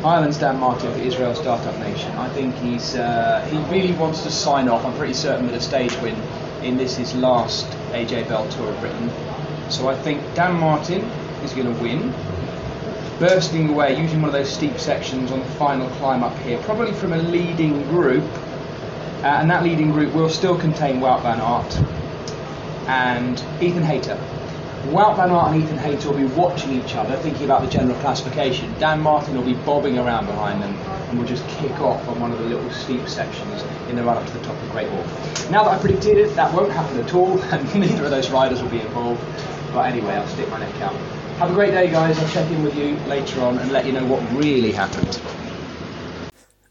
Ireland's 0.03 0.37
Dan 0.37 0.59
Martin 0.59 0.93
for 0.93 0.99
Israel 0.99 1.33
Startup 1.35 1.77
Nation. 1.79 2.11
I 2.17 2.29
think 2.29 2.55
he's 2.55 2.95
uh, 2.95 3.47
he 3.49 3.57
really 3.73 3.93
wants 3.93 4.23
to 4.23 4.31
sign 4.31 4.67
off. 4.69 4.85
I'm 4.85 4.95
pretty 4.97 5.13
certain 5.13 5.45
with 5.45 5.55
a 5.55 5.61
stage 5.61 5.95
win 6.01 6.15
in 6.63 6.77
this 6.77 6.97
his 6.97 7.15
last 7.15 7.65
AJ 7.91 8.27
Bell 8.27 8.47
Tour 8.49 8.69
of 8.69 8.79
Britain. 8.79 9.11
So 9.69 9.87
I 9.87 9.95
think 9.95 10.21
Dan 10.35 10.59
Martin 10.59 11.01
is 11.43 11.53
going 11.53 11.73
to 11.73 11.81
win 11.81 12.13
bursting 13.19 13.69
away 13.69 13.99
using 13.99 14.21
one 14.21 14.29
of 14.29 14.33
those 14.33 14.51
steep 14.51 14.77
sections 14.77 15.31
on 15.31 15.39
the 15.39 15.45
final 15.45 15.89
climb 15.91 16.23
up 16.23 16.37
here, 16.39 16.61
probably 16.63 16.91
from 16.93 17.13
a 17.13 17.17
leading 17.17 17.81
group 17.83 18.23
uh, 19.25 19.39
and 19.39 19.49
that 19.49 19.63
leading 19.63 19.91
group 19.91 20.13
will 20.13 20.29
still 20.29 20.55
contain 20.55 20.99
Wout 20.99 21.23
van 21.23 21.41
Aert 21.41 21.75
and 22.87 23.43
Ethan 23.59 23.81
Hayter. 23.81 24.19
Wout 24.91 25.15
van 25.15 25.31
Aert 25.31 25.51
and 25.51 25.63
Ethan 25.63 25.77
Hayter 25.79 26.09
will 26.09 26.17
be 26.17 26.25
watching 26.35 26.71
each 26.71 26.95
other, 26.95 27.15
thinking 27.17 27.45
about 27.45 27.61
the 27.63 27.69
general 27.69 27.99
classification. 28.01 28.71
Dan 28.79 29.01
Martin 29.01 29.35
will 29.35 29.43
be 29.43 29.55
bobbing 29.65 29.97
around 29.97 30.27
behind 30.27 30.61
them. 30.61 30.75
and 31.09 31.17
we'll 31.17 31.27
just 31.27 31.47
kick 31.47 31.71
off 31.79 32.07
on 32.07 32.19
one 32.19 32.31
of 32.31 32.39
the 32.39 32.45
little 32.45 32.69
steep 32.71 33.07
sections 33.07 33.63
in 33.89 33.95
the 33.95 34.03
run 34.03 34.17
up 34.17 34.25
to 34.27 34.33
the 34.33 34.43
top 34.43 34.55
of 34.61 34.71
Great 34.71 34.87
Orme. 34.87 35.07
Now 35.51 35.63
that 35.63 35.73
I 35.73 35.77
predicted 35.79 36.17
it, 36.17 36.35
that 36.35 36.53
won't 36.53 36.71
happen 36.71 36.99
at 36.99 37.13
all, 37.13 37.41
and 37.53 37.75
neither 37.75 38.05
of 38.05 38.11
those 38.11 38.29
riders 38.29 38.61
will 38.61 38.69
be 38.69 38.81
involved. 38.81 39.21
But 39.73 39.91
anyway, 39.91 40.13
I'll 40.13 40.27
stick 40.27 40.49
my 40.49 40.59
neck 40.59 40.75
out. 40.81 40.93
Have 41.37 41.51
a 41.51 41.53
great 41.53 41.71
day, 41.71 41.89
guys. 41.89 42.17
I'll 42.19 42.29
check 42.29 42.49
in 42.51 42.63
with 42.63 42.75
you 42.75 42.95
later 43.07 43.41
on 43.41 43.57
and 43.59 43.71
let 43.71 43.85
you 43.85 43.91
know 43.91 44.05
what 44.05 44.21
really 44.33 44.71
happened. 44.71 45.19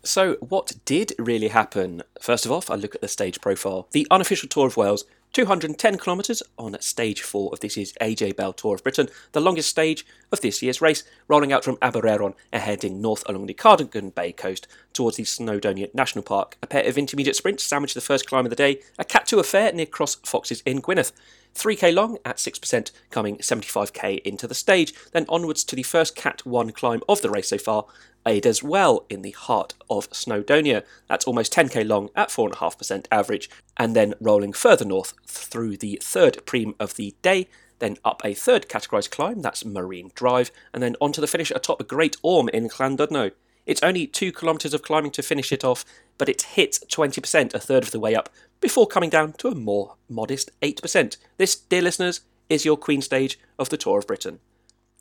So, 0.03 0.35
what 0.35 0.73
did 0.85 1.15
really 1.19 1.49
happen? 1.49 2.03
First 2.21 2.45
of 2.45 2.53
all, 2.53 2.63
I 2.69 2.75
look 2.75 2.95
at 2.95 3.01
the 3.01 3.09
stage 3.09 3.41
profile. 3.41 3.89
The 3.93 4.07
unofficial 4.11 4.49
Tour 4.49 4.67
of 4.67 4.77
Wales 4.77 5.05
210 5.35 5.99
kilometres 5.99 6.45
on 6.57 6.81
stage 6.81 7.21
4 7.21 7.51
of 7.53 7.59
this 7.59 7.77
year's 7.77 7.93
AJ 7.95 8.37
Bell 8.37 8.53
Tour 8.53 8.77
of 8.77 8.85
Britain, 8.85 9.09
the 9.33 9.41
longest 9.41 9.69
stage 9.69 10.07
of 10.31 10.41
this 10.41 10.63
year's 10.63 10.81
race, 10.81 11.03
rolling 11.27 11.53
out 11.53 11.65
from 11.65 11.77
Aberaeron 11.79 12.35
and 12.53 12.63
heading 12.63 13.01
north 13.03 13.29
along 13.29 13.47
the 13.47 13.53
Cardigan 13.53 14.11
Bay 14.11 14.31
coast 14.31 14.69
towards 14.93 15.17
the 15.17 15.25
Snowdonia 15.25 15.93
National 15.93 16.23
Park. 16.23 16.57
A 16.63 16.69
pair 16.69 16.89
of 16.89 16.97
intermediate 16.97 17.35
sprints 17.35 17.65
sandwich 17.65 17.95
the 17.95 18.01
first 18.01 18.29
climb 18.29 18.47
of 18.47 18.51
the 18.51 18.57
day, 18.57 18.81
a 18.97 19.05
Cat 19.05 19.27
2 19.27 19.41
affair 19.41 19.73
near 19.73 19.87
Cross 19.87 20.19
Foxes 20.25 20.63
in 20.65 20.81
Gwynedd. 20.81 21.11
3k 21.55 21.95
long 21.95 22.19
at 22.25 22.37
6%, 22.37 22.91
coming 23.11 23.39
75k 23.39 24.21
into 24.23 24.47
the 24.47 24.55
stage, 24.55 24.93
then 25.13 25.27
onwards 25.29 25.65
to 25.65 25.77
the 25.77 25.83
first 25.83 26.17
Cat 26.17 26.45
1 26.45 26.73
climb 26.73 27.03
of 27.09 27.23
the 27.23 27.31
race 27.31 27.49
so 27.49 27.59
far, 27.59 27.87
Aders 28.27 28.63
Well 28.63 29.05
in 29.09 29.23
the 29.23 29.33
heart 29.33 29.75
of 29.91 30.11
Snowdonia. 30.11 30.83
That's 31.09 31.27
almost 31.27 31.53
10k 31.53 31.87
long 31.87 32.11
at 32.17 32.31
4.5% 32.31 33.07
average, 33.11 33.51
and 33.77 33.95
then 33.95 34.15
rolling 34.21 34.53
further 34.53 34.85
north 34.85 35.15
through 35.27 35.77
the 35.77 35.99
third 36.03 36.45
preem 36.47 36.75
of 36.81 36.97
the 36.97 37.15
day, 37.23 37.49
then 37.79 37.97
up 38.05 38.23
a 38.25 38.35
third 38.35 38.69
categorised 38.69 39.11
climb, 39.11 39.43
that's 39.43 39.65
Marine 39.65 40.11
Drive, 40.15 40.51
and 40.73 40.83
then 40.83 40.97
onto 41.01 41.21
the 41.21 41.27
finish 41.27 41.51
atop 41.51 41.87
Great 41.87 42.17
Orme 42.23 42.49
in 42.49 42.69
Llandudno. 42.69 43.33
It's 43.67 43.83
only 43.83 44.07
two 44.07 44.33
kilometres 44.33 44.75
of 44.75 44.83
climbing 44.83 45.13
to 45.13 45.23
finish 45.23 45.53
it 45.53 45.65
off, 45.65 45.85
but 46.19 46.29
it 46.29 46.43
hits 46.43 46.79
20% 46.81 47.55
a 47.55 47.59
third 47.59 47.83
of 47.83 47.91
the 47.91 48.01
way 48.01 48.15
up 48.15 48.29
before 48.61 48.87
coming 48.87 49.11
down 49.11 49.33
to 49.35 49.49
a 49.49 49.55
more 49.55 49.97
modest 50.09 50.51
8%. 50.61 51.17
This, 51.39 51.57
dear 51.57 51.83
listeners, 51.83 52.21
is 52.49 52.65
your 52.65 52.77
Queen 52.77 53.03
stage 53.03 53.39
of 53.59 53.71
the 53.71 53.77
Tour 53.77 53.99
of 53.99 54.07
Britain. 54.07 54.41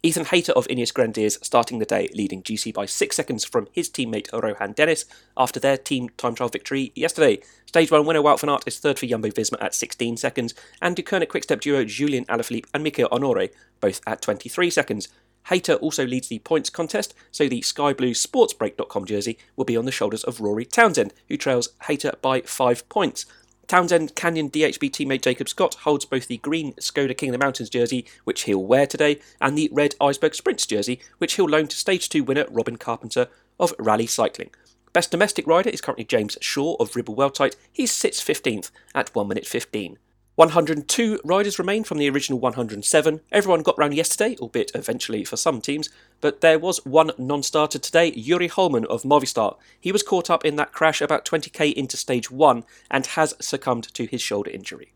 Ethan 0.06 0.26
Hayter 0.26 0.52
of 0.52 0.68
Ineos 0.68 0.94
Grenadiers 0.94 1.40
starting 1.42 1.80
the 1.80 1.86
day 1.86 2.10
leading 2.14 2.44
GC 2.44 2.74
by 2.74 2.86
6 2.86 3.16
seconds 3.16 3.46
from 3.46 3.70
his 3.72 3.90
teammate 3.90 4.28
Rohan 4.34 4.74
Dennis 4.74 5.06
after 5.38 5.62
their 5.62 5.78
team 5.78 6.10
time 6.18 6.36
trial 6.36 6.50
victory 6.50 6.92
yesterday. 6.94 7.40
Stage 7.66 7.90
1 7.90 8.06
winner 8.06 8.22
Wout 8.22 8.42
van 8.42 8.50
Aert 8.50 8.64
is 8.66 8.80
third 8.80 9.00
for 9.00 9.06
Jumbo 9.06 9.30
Visma 9.30 9.56
at 9.62 9.74
16 9.74 10.18
seconds, 10.18 10.54
and 10.82 10.98
Deceuninck 10.98 11.30
Quickstep 11.30 11.62
duo 11.62 11.86
Julian 11.86 12.26
Alaphilippe 12.26 12.68
and 12.74 12.86
Mikkel 12.86 13.10
Honore 13.14 13.48
both 13.80 14.02
at 14.06 14.22
23 14.22 14.70
seconds. 14.70 15.08
Hayter 15.48 15.76
also 15.76 16.06
leads 16.06 16.30
the 16.30 16.40
points 16.40 16.70
contest, 16.70 17.14
so 17.32 17.48
the 17.48 17.62
Sky 17.62 17.94
Blue 17.94 18.12
Sportsbreak.com 18.12 19.06
jersey 19.06 19.38
will 19.56 19.66
be 19.66 19.78
on 19.78 19.86
the 19.86 19.92
shoulders 19.92 20.24
of 20.24 20.40
Rory 20.40 20.66
Townsend, 20.66 21.14
who 21.28 21.38
trails 21.38 21.70
Hayter 21.84 22.14
by 22.22 22.42
5 22.42 22.88
points. 22.90 23.26
Townsend 23.68 24.16
Canyon 24.16 24.50
DHB 24.50 24.92
teammate 24.92 25.22
Jacob 25.22 25.48
Scott 25.48 25.76
holds 25.76 26.06
both 26.06 26.28
the 26.28 26.38
green 26.38 26.74
Skoda 26.74 27.18
King 27.18 27.30
of 27.30 27.34
the 27.34 27.46
Mountains 27.46 27.70
jersey, 27.70 28.06
which 28.24 28.44
he'll 28.44 28.64
wear 28.64 28.86
today, 28.86 29.20
and 29.42 29.58
the 29.58 29.70
red 29.72 29.96
Iceberg 30.02 30.36
Sprints 30.36 30.66
jersey, 30.66 31.00
which 31.18 31.36
he'll 31.36 31.46
loan 31.46 31.68
to 31.68 31.76
Stage 31.76 32.10
2 32.10 32.24
winner 32.24 32.46
Robin 32.50 32.78
Carpenter 32.78 33.28
of 33.60 33.74
Rally 33.80 34.08
Cycling. 34.08 34.50
Best 34.92 35.12
domestic 35.12 35.48
rider 35.48 35.70
is 35.70 35.82
currently 35.82 36.06
James 36.06 36.38
Shaw 36.40 36.76
of 36.76 36.96
Ribble 36.96 37.16
Weldtite. 37.16 37.56
He 37.72 37.88
sits 37.88 38.24
15th 38.24 38.70
at 38.94 39.14
1 39.16 39.28
minute 39.28 39.48
15. 39.48 39.98
102 40.36 41.20
riders 41.24 41.60
remain 41.60 41.84
from 41.84 42.00
the 42.00 42.10
original 42.10 42.40
107. 42.40 43.22
Everyone 43.32 43.62
got 43.62 43.78
round 43.78 43.94
yesterday, 43.94 44.36
albeit 44.40 44.72
eventually 44.74 45.24
for 45.24 45.38
some 45.38 45.62
teams, 45.62 45.90
but 46.22 46.42
there 46.42 46.58
was 46.58 46.84
one 46.86 47.12
non 47.20 47.44
starter 47.44 47.78
today, 47.78 48.10
Juri 48.10 48.50
Hollmann 48.50 48.86
of 48.86 49.04
Movistar. 49.04 49.58
He 49.80 49.92
was 49.92 50.02
caught 50.02 50.32
up 50.32 50.44
in 50.44 50.56
that 50.56 50.72
crash 50.72 51.02
about 51.02 51.24
20k 51.24 51.74
into 51.74 51.98
stage 51.98 52.32
1 52.32 52.64
and 52.90 53.06
has 53.06 53.36
succumbed 53.40 53.94
to 53.94 54.06
his 54.06 54.24
shoulder 54.24 54.50
injury. 54.50 54.93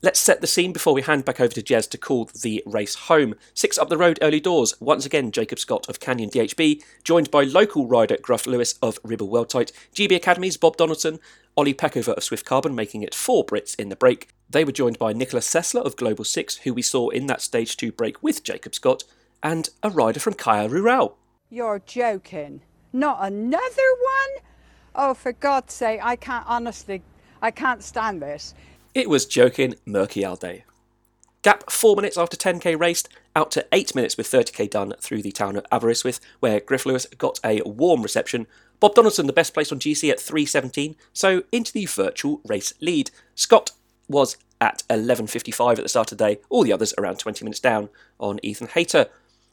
Let's 0.00 0.20
set 0.20 0.40
the 0.40 0.46
scene 0.46 0.72
before 0.72 0.94
we 0.94 1.02
hand 1.02 1.24
back 1.24 1.40
over 1.40 1.52
to 1.52 1.62
Jez 1.62 1.90
to 1.90 1.98
call 1.98 2.26
the 2.26 2.62
race 2.64 2.94
home. 2.94 3.34
Six 3.52 3.76
up 3.78 3.88
the 3.88 3.98
road 3.98 4.16
early 4.22 4.38
doors, 4.38 4.74
once 4.78 5.04
again 5.04 5.32
Jacob 5.32 5.58
Scott 5.58 5.88
of 5.88 5.98
Canyon 5.98 6.30
DHB, 6.30 6.84
joined 7.02 7.32
by 7.32 7.42
local 7.42 7.88
rider 7.88 8.16
Gruff 8.22 8.46
Lewis 8.46 8.76
of 8.80 9.00
Ribble 9.02 9.28
Weldtite, 9.28 9.72
GB 9.92 10.14
Academy's 10.14 10.56
Bob 10.56 10.76
Donaldson, 10.76 11.18
Ollie 11.56 11.74
Peckover 11.74 12.14
of 12.16 12.22
Swift 12.22 12.46
Carbon, 12.46 12.76
making 12.76 13.02
it 13.02 13.12
four 13.12 13.44
Brits 13.44 13.74
in 13.74 13.88
the 13.88 13.96
break. 13.96 14.28
They 14.48 14.64
were 14.64 14.70
joined 14.70 15.00
by 15.00 15.12
Nicholas 15.12 15.52
Sessler 15.52 15.84
of 15.84 15.96
Global 15.96 16.22
Six, 16.22 16.58
who 16.58 16.72
we 16.72 16.82
saw 16.82 17.08
in 17.08 17.26
that 17.26 17.42
stage 17.42 17.76
two 17.76 17.90
break 17.90 18.22
with 18.22 18.44
Jacob 18.44 18.76
Scott, 18.76 19.02
and 19.42 19.68
a 19.82 19.90
rider 19.90 20.20
from 20.20 20.34
Caja 20.34 20.68
Rural. 20.68 21.18
You're 21.50 21.82
joking. 21.84 22.60
Not 22.92 23.18
another 23.20 23.64
one? 23.66 24.44
Oh, 24.94 25.14
for 25.14 25.32
God's 25.32 25.74
sake, 25.74 25.98
I 26.04 26.14
can't 26.14 26.46
honestly, 26.46 27.02
I 27.42 27.50
can't 27.50 27.82
stand 27.82 28.22
this. 28.22 28.54
It 28.98 29.08
was 29.08 29.26
joking 29.26 29.76
murky 29.86 30.24
all 30.24 30.34
day. 30.34 30.64
Gap 31.42 31.70
4 31.70 31.94
minutes 31.94 32.18
after 32.18 32.36
10k 32.36 32.76
raced, 32.76 33.08
out 33.36 33.52
to 33.52 33.64
8 33.70 33.94
minutes 33.94 34.16
with 34.16 34.26
30k 34.26 34.68
done 34.68 34.92
through 35.00 35.22
the 35.22 35.30
town 35.30 35.54
of 35.54 35.64
Aberystwyth, 35.70 36.18
where 36.40 36.58
Gruff 36.58 36.84
Lewis 36.84 37.06
got 37.16 37.38
a 37.44 37.62
warm 37.62 38.02
reception. 38.02 38.48
Bob 38.80 38.96
Donaldson 38.96 39.28
the 39.28 39.32
best 39.32 39.54
place 39.54 39.70
on 39.70 39.78
GC 39.78 40.10
at 40.10 40.18
3.17, 40.18 40.96
so 41.12 41.44
into 41.52 41.72
the 41.72 41.86
virtual 41.86 42.40
race 42.44 42.74
lead. 42.80 43.12
Scott 43.36 43.70
was 44.08 44.36
at 44.60 44.82
11.55 44.90 45.76
at 45.78 45.84
the 45.84 45.88
start 45.88 46.10
of 46.10 46.18
the 46.18 46.24
day, 46.24 46.40
all 46.48 46.64
the 46.64 46.72
others 46.72 46.92
around 46.98 47.20
20 47.20 47.44
minutes 47.44 47.60
down 47.60 47.90
on 48.18 48.40
Ethan 48.42 48.66
Hayter. 48.66 49.06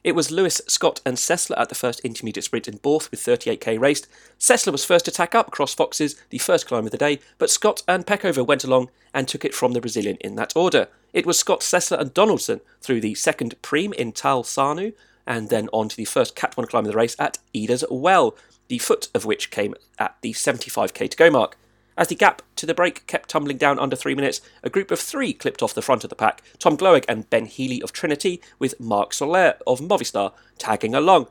It 0.05 0.13
was 0.13 0.29
Lewis, 0.29 0.61
Scott, 0.67 1.01
and 1.03 1.17
Sessler 1.17 1.59
at 1.59 1.69
the 1.69 1.73
first 1.73 1.99
intermediate 2.01 2.43
sprint 2.43 2.67
in 2.67 2.77
Borth 2.77 3.09
with 3.09 3.19
38k 3.21 3.79
raced. 3.79 4.07
Sessler 4.39 4.71
was 4.71 4.85
first 4.85 5.05
to 5.05 5.11
tack 5.11 5.33
up 5.33 5.49
Cross 5.49 5.73
Foxes, 5.73 6.15
the 6.29 6.37
first 6.37 6.67
climb 6.67 6.85
of 6.85 6.91
the 6.91 6.97
day, 6.99 7.19
but 7.39 7.49
Scott 7.49 7.81
and 7.87 8.05
Peckover 8.05 8.45
went 8.45 8.63
along 8.63 8.91
and 9.15 9.27
took 9.27 9.43
it 9.43 9.55
from 9.55 9.71
the 9.73 9.81
Brazilian 9.81 10.17
in 10.21 10.35
that 10.35 10.55
order. 10.55 10.89
It 11.11 11.25
was 11.25 11.39
Scott, 11.39 11.61
Sessler, 11.61 11.99
and 11.99 12.13
Donaldson 12.13 12.61
through 12.81 13.01
the 13.01 13.15
second 13.15 13.59
Preem 13.63 13.95
in 13.95 14.11
Talsarnau, 14.11 14.93
and 15.25 15.49
then 15.49 15.69
on 15.73 15.89
to 15.89 15.97
the 15.97 16.05
first 16.05 16.35
Cat 16.35 16.55
1 16.55 16.67
climb 16.67 16.85
of 16.85 16.91
the 16.91 16.97
race 16.97 17.15
at 17.17 17.39
Aders 17.55 17.83
Well, 17.89 18.37
the 18.67 18.77
foot 18.77 19.07
of 19.15 19.25
which 19.25 19.49
came 19.49 19.73
at 19.97 20.17
the 20.21 20.33
75k 20.33 21.09
to 21.09 21.17
go 21.17 21.31
mark. 21.31 21.57
As 21.97 22.09
the 22.09 22.15
gap 22.15 22.41
to 22.57 22.65
the 22.65 22.73
break 22.73 23.07
kept 23.07 23.29
tumbling 23.29 23.57
down 23.57 23.79
under 23.79 23.95
three 23.95 24.15
minutes, 24.15 24.41
a 24.63 24.69
group 24.69 24.91
of 24.91 24.99
three 24.99 25.33
clipped 25.33 25.63
off 25.63 25.73
the 25.73 25.81
front 25.81 26.03
of 26.03 26.09
the 26.09 26.15
pack 26.15 26.41
Tom 26.59 26.75
Gloag 26.75 27.05
and 27.07 27.29
Ben 27.29 27.45
Healy 27.45 27.81
of 27.81 27.93
Trinity, 27.93 28.41
with 28.59 28.79
Marc 28.79 29.13
Soler 29.13 29.55
of 29.65 29.79
Movistar 29.79 30.33
tagging 30.57 30.93
along. 30.93 31.27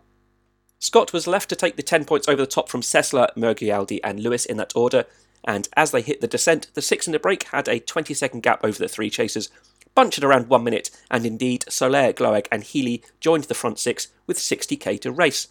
Scott 0.79 1.13
was 1.13 1.27
left 1.27 1.49
to 1.51 1.57
take 1.57 1.77
the 1.77 1.83
10 1.83 2.05
points 2.05 2.29
over 2.29 2.43
the 2.43 2.47
top 2.47 2.69
from 2.69 2.81
Sessler, 2.81 3.29
Merghialdi, 3.37 4.01
and 4.03 4.21
Lewis 4.21 4.45
in 4.47 4.57
that 4.57 4.75
order, 4.75 5.05
and 5.45 5.69
as 5.77 5.91
they 5.91 6.01
hit 6.01 6.21
the 6.21 6.27
descent, 6.27 6.69
the 6.75 6.83
six 6.83 7.07
in 7.07 7.13
the 7.13 7.19
break 7.19 7.45
had 7.45 7.69
a 7.69 7.81
20 7.81 8.15
second 8.15 8.43
gap 8.43 8.65
over 8.65 8.79
the 8.79 8.89
three 8.89 9.11
chasers, 9.11 9.51
bunched 9.95 10.19
at 10.19 10.25
around 10.25 10.49
one 10.49 10.65
minute, 10.65 10.91
and 11.11 11.27
indeed 11.27 11.65
Soler, 11.69 12.13
Gloag, 12.13 12.47
and 12.51 12.63
Healy 12.63 13.03
joined 13.21 13.45
the 13.45 13.55
front 13.55 13.79
six 13.79 14.09
with 14.27 14.39
60k 14.39 15.01
to 15.03 15.13
race. 15.13 15.49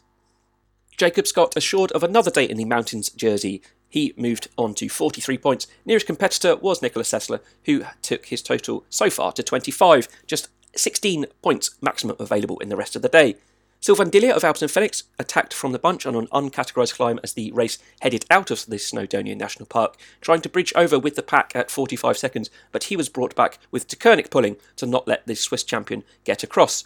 Jacob 0.98 1.28
Scott 1.28 1.56
assured 1.56 1.92
of 1.94 2.04
another 2.04 2.32
day 2.32 2.46
in 2.46 2.58
the 2.58 2.66
Mountains 2.66 3.10
jersey, 3.10 3.62
he 3.94 4.12
moved 4.18 4.48
on 4.58 4.74
to 4.74 4.90
43 4.90 5.38
points. 5.38 5.68
Nearest 5.86 6.08
competitor 6.08 6.56
was 6.56 6.82
Nicholas 6.82 7.12
Sessler, 7.12 7.42
who 7.66 7.84
took 8.02 8.26
his 8.26 8.42
total 8.42 8.84
so 8.90 9.08
far 9.12 9.32
to 9.34 9.44
25, 9.44 10.08
just 10.26 10.48
16 10.76 11.28
points 11.44 11.76
maximum 11.80 12.16
available 12.20 12.58
in 12.58 12.70
the 12.70 12.76
rest 12.76 12.96
of 12.96 13.04
the 13.04 13.08
day. 13.08 13.36
Sylvain 13.82 14.10
Dillier 14.10 14.32
of 14.32 14.42
Alpecin 14.42 14.72
Fenix 14.72 15.04
attacked 15.20 15.54
from 15.54 15.74
the 15.74 15.78
bunch 15.78 16.08
on 16.08 16.16
an 16.16 16.26
uncategorised 16.28 16.96
climb 16.96 17.20
as 17.24 17.34
the 17.34 17.52
race 17.52 17.78
headed 18.02 18.26
out 18.32 18.50
of 18.50 18.66
the 18.66 18.78
Snowdonia 18.78 19.38
National 19.38 19.68
Park, 19.68 19.96
trying 20.22 20.42
to 20.42 20.50
bridge 20.50 20.74
over 20.76 20.98
with 20.98 21.16
the 21.16 21.22
pack 21.22 21.56
at 21.56 21.70
45 21.70 22.18
seconds, 22.18 22.50
but 22.72 22.86
he 22.86 22.98
was 22.98 23.10
brought 23.10 23.36
back 23.36 23.60
with 23.70 23.88
Deceuninck 23.88 24.32
pulling 24.32 24.56
to 24.78 24.88
not 24.88 25.08
let 25.08 25.28
the 25.28 25.36
Swiss 25.36 25.64
champion 25.64 26.04
get 26.24 26.42
across. 26.42 26.86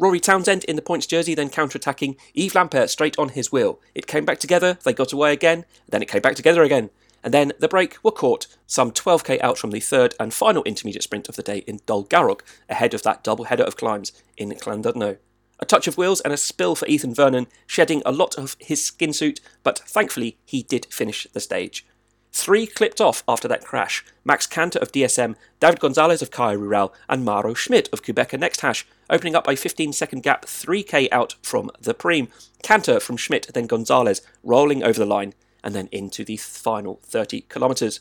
Rory 0.00 0.18
Townsend 0.18 0.64
in 0.64 0.76
the 0.76 0.82
points 0.82 1.06
jersey, 1.06 1.34
then 1.34 1.50
counter-attacking 1.50 2.16
Yves 2.34 2.54
Lampaert 2.54 2.88
straight 2.88 3.18
on 3.18 3.28
his 3.28 3.52
wheel. 3.52 3.78
It 3.94 4.06
came 4.06 4.24
back 4.24 4.38
together, 4.38 4.78
they 4.82 4.94
got 4.94 5.12
away 5.12 5.34
again, 5.34 5.66
then 5.90 6.00
it 6.00 6.08
came 6.08 6.22
back 6.22 6.36
together 6.36 6.62
again. 6.62 6.88
And 7.22 7.34
then 7.34 7.52
the 7.58 7.68
break 7.68 8.02
were 8.02 8.10
caught 8.10 8.46
some 8.66 8.92
12k 8.92 9.42
out 9.42 9.58
from 9.58 9.72
the 9.72 9.80
third 9.80 10.14
and 10.18 10.32
final 10.32 10.62
intermediate 10.62 11.02
sprint 11.02 11.28
of 11.28 11.36
the 11.36 11.42
day 11.42 11.58
in 11.66 11.80
Dolgarrog, 11.80 12.40
ahead 12.70 12.94
of 12.94 13.02
that 13.02 13.22
double 13.22 13.44
header 13.44 13.62
of 13.62 13.76
climbs 13.76 14.12
in 14.38 14.48
Llandudno. 14.48 15.18
A 15.58 15.66
touch 15.66 15.86
of 15.86 15.98
wheels 15.98 16.22
and 16.22 16.32
a 16.32 16.38
spill 16.38 16.74
for 16.74 16.88
Ethan 16.88 17.14
Vernon, 17.14 17.46
shedding 17.66 18.00
a 18.06 18.10
lot 18.10 18.38
of 18.38 18.56
his 18.58 18.82
skin 18.82 19.12
suit, 19.12 19.40
but 19.62 19.80
thankfully 19.80 20.38
he 20.46 20.62
did 20.62 20.86
finish 20.86 21.26
the 21.34 21.40
stage. 21.40 21.84
Three 22.32 22.66
clipped 22.66 23.02
off 23.02 23.22
after 23.28 23.48
that 23.48 23.66
crash 23.66 24.02
Max 24.24 24.46
Kanter 24.46 24.80
of 24.80 24.92
DSM, 24.92 25.34
David 25.58 25.80
Gonzalez 25.80 26.22
of 26.22 26.30
Caja 26.30 26.56
Rural, 26.56 26.94
and 27.06 27.22
Mauro 27.22 27.52
Schmid 27.52 27.90
of 27.92 28.02
Qhubeka 28.02 28.38
Next 28.38 28.62
Hash, 28.62 28.86
opening 29.10 29.34
up 29.34 29.46
a 29.46 29.56
15 29.56 29.92
second 29.92 30.22
gap 30.22 30.46
3k 30.46 31.08
out 31.12 31.36
from 31.42 31.70
the 31.80 31.92
Preem. 31.92 32.28
Kanter 32.62 33.02
from 33.02 33.16
Schmid, 33.16 33.48
then 33.52 33.66
Gonzalez, 33.66 34.22
rolling 34.42 34.82
over 34.82 34.98
the 34.98 35.06
line, 35.06 35.34
and 35.62 35.74
then 35.74 35.88
into 35.92 36.24
the 36.24 36.36
final 36.36 37.00
30 37.04 37.42
kilometres. 37.42 38.00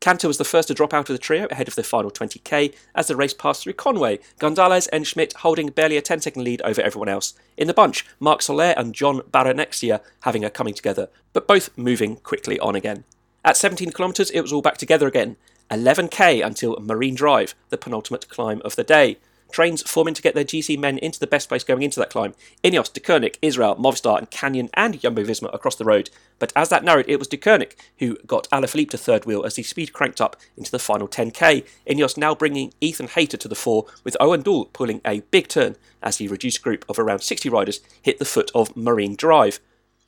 Kanter 0.00 0.26
was 0.26 0.36
the 0.36 0.44
first 0.44 0.68
to 0.68 0.74
drop 0.74 0.92
out 0.92 1.08
of 1.08 1.14
the 1.14 1.18
trio 1.18 1.46
ahead 1.50 1.66
of 1.66 1.76
the 1.76 1.82
final 1.82 2.10
20k 2.10 2.74
as 2.94 3.06
the 3.06 3.16
race 3.16 3.32
passed 3.32 3.62
through 3.62 3.72
Conwy, 3.72 4.20
Gonzalez 4.38 4.86
and 4.88 5.06
Schmid 5.06 5.32
holding 5.38 5.68
barely 5.68 5.96
a 5.96 6.02
10 6.02 6.20
second 6.20 6.42
lead 6.42 6.60
over 6.62 6.82
everyone 6.82 7.08
else. 7.08 7.32
In 7.56 7.68
the 7.68 7.72
bunch, 7.72 8.04
Marc 8.20 8.42
Soler 8.42 8.74
and 8.76 8.94
Jon 8.94 9.20
Barrenetxea 9.20 10.00
having 10.20 10.44
a 10.44 10.50
coming 10.50 10.74
together, 10.74 11.08
but 11.32 11.48
both 11.48 11.70
moving 11.78 12.16
quickly 12.16 12.58
on 12.60 12.76
again. 12.76 13.04
At 13.46 13.56
17 13.56 13.92
kilometres, 13.92 14.30
it 14.30 14.42
was 14.42 14.52
all 14.52 14.60
back 14.60 14.76
together 14.76 15.06
again. 15.06 15.36
11k 15.70 16.44
until 16.44 16.78
Marine 16.80 17.14
Drive, 17.14 17.54
the 17.70 17.78
penultimate 17.78 18.28
climb 18.28 18.60
of 18.62 18.76
the 18.76 18.84
day 18.84 19.16
trains 19.54 19.88
forming 19.88 20.14
to 20.14 20.20
get 20.20 20.34
their 20.34 20.44
GC 20.44 20.76
men 20.76 20.98
into 20.98 21.20
the 21.20 21.28
best 21.28 21.48
place 21.48 21.62
going 21.62 21.82
into 21.82 22.00
that 22.00 22.10
climb. 22.10 22.34
Ineos, 22.64 22.92
Deceuninck, 22.92 23.36
Israel, 23.40 23.76
Movistar, 23.76 24.18
and 24.18 24.28
Canyon 24.28 24.68
and 24.74 25.00
Jumbo 25.00 25.22
Visma 25.22 25.54
across 25.54 25.76
the 25.76 25.84
road. 25.84 26.10
But 26.40 26.52
as 26.56 26.70
that 26.70 26.82
narrowed, 26.82 27.08
it 27.08 27.20
was 27.20 27.28
Deceuninck 27.28 27.74
who 28.00 28.16
got 28.26 28.50
Alaphilippe 28.50 28.90
to 28.90 28.98
third 28.98 29.26
wheel 29.26 29.44
as 29.44 29.54
the 29.54 29.62
speed 29.62 29.92
cranked 29.92 30.20
up 30.20 30.36
into 30.56 30.72
the 30.72 30.80
final 30.80 31.06
10k. 31.06 31.64
Ineos 31.86 32.16
now 32.16 32.34
bringing 32.34 32.74
Ethan 32.80 33.06
Hayter 33.06 33.36
to 33.36 33.46
the 33.46 33.54
fore, 33.54 33.86
with 34.02 34.16
Owain 34.18 34.42
Doull 34.42 34.64
pulling 34.66 35.00
a 35.04 35.20
big 35.30 35.46
turn 35.46 35.76
as 36.02 36.16
the 36.16 36.26
reduced 36.26 36.60
group 36.60 36.84
of 36.88 36.98
around 36.98 37.20
60 37.20 37.48
riders 37.48 37.80
hit 38.02 38.18
the 38.18 38.24
foot 38.24 38.50
of 38.56 38.76
Marine 38.76 39.14
Drive. 39.14 39.60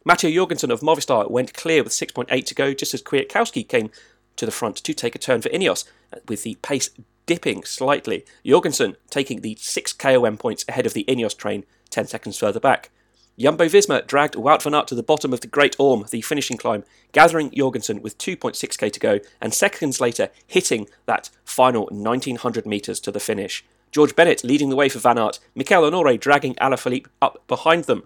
Matteo 0.05 0.31
Jorgensen 0.31 0.73
of 0.73 0.81
Movistar 0.81 1.31
went 1.31 1.55
clear 1.55 1.85
with 1.85 1.93
6.8 1.93 2.45
to 2.45 2.55
go 2.55 2.75
just 2.75 2.95
as 2.95 3.03
Kwiatkowski 3.03 3.69
came 3.69 3.91
to 4.35 4.45
the 4.45 4.53
front 4.53 4.77
to 4.79 4.93
take 4.93 5.15
a 5.15 5.19
turn 5.19 5.41
for 5.41 5.49
Ineos, 5.51 5.85
with 6.27 6.43
the 6.43 6.57
pace 6.63 6.91
dipping 7.27 7.65
slightly. 7.65 8.25
Jorgensen 8.45 8.97
taking 9.11 9.41
the 9.41 9.57
6 9.61 9.93
KOM 9.95 10.39
points 10.39 10.65
ahead 10.69 10.87
of 10.87 10.95
the 10.95 11.05
Ineos 11.05 11.37
train 11.37 11.65
10 11.91 12.07
seconds 12.07 12.39
further 12.39 12.61
back. 12.61 12.91
Jumbo 13.39 13.67
Visma 13.67 14.07
dragged 14.07 14.35
Wout 14.35 14.63
van 14.63 14.75
Aert 14.75 14.89
to 14.89 14.95
the 14.95 15.03
bottom 15.03 15.35
of 15.35 15.43
the 15.43 15.47
Great 15.47 15.77
Orme, 15.79 16.07
the 16.11 16.23
finishing 16.23 16.57
climb, 16.57 16.85
gathering 17.13 17.51
Jorgensen 17.51 18.01
with 18.01 18.17
2.6k 18.17 18.91
to 18.91 19.01
go, 19.01 19.21
and 19.43 19.53
seconds 19.53 20.01
later 20.01 20.31
hitting 20.47 20.89
that 21.05 21.29
final 21.45 21.87
1900 21.91 22.65
metres 22.65 22.99
to 23.01 23.13
the 23.13 23.21
finish. 23.21 23.63
George 23.93 24.17
Bennett 24.17 24.43
leading 24.43 24.71
the 24.71 24.77
way 24.77 24.89
for 24.89 24.99
Van 25.01 25.19
Aert, 25.19 25.39
Mikkel 25.55 25.85
Honore 25.85 26.17
dragging 26.17 26.55
Alaphilippe 26.55 27.09
up 27.21 27.47
behind 27.47 27.85
them. 27.85 28.05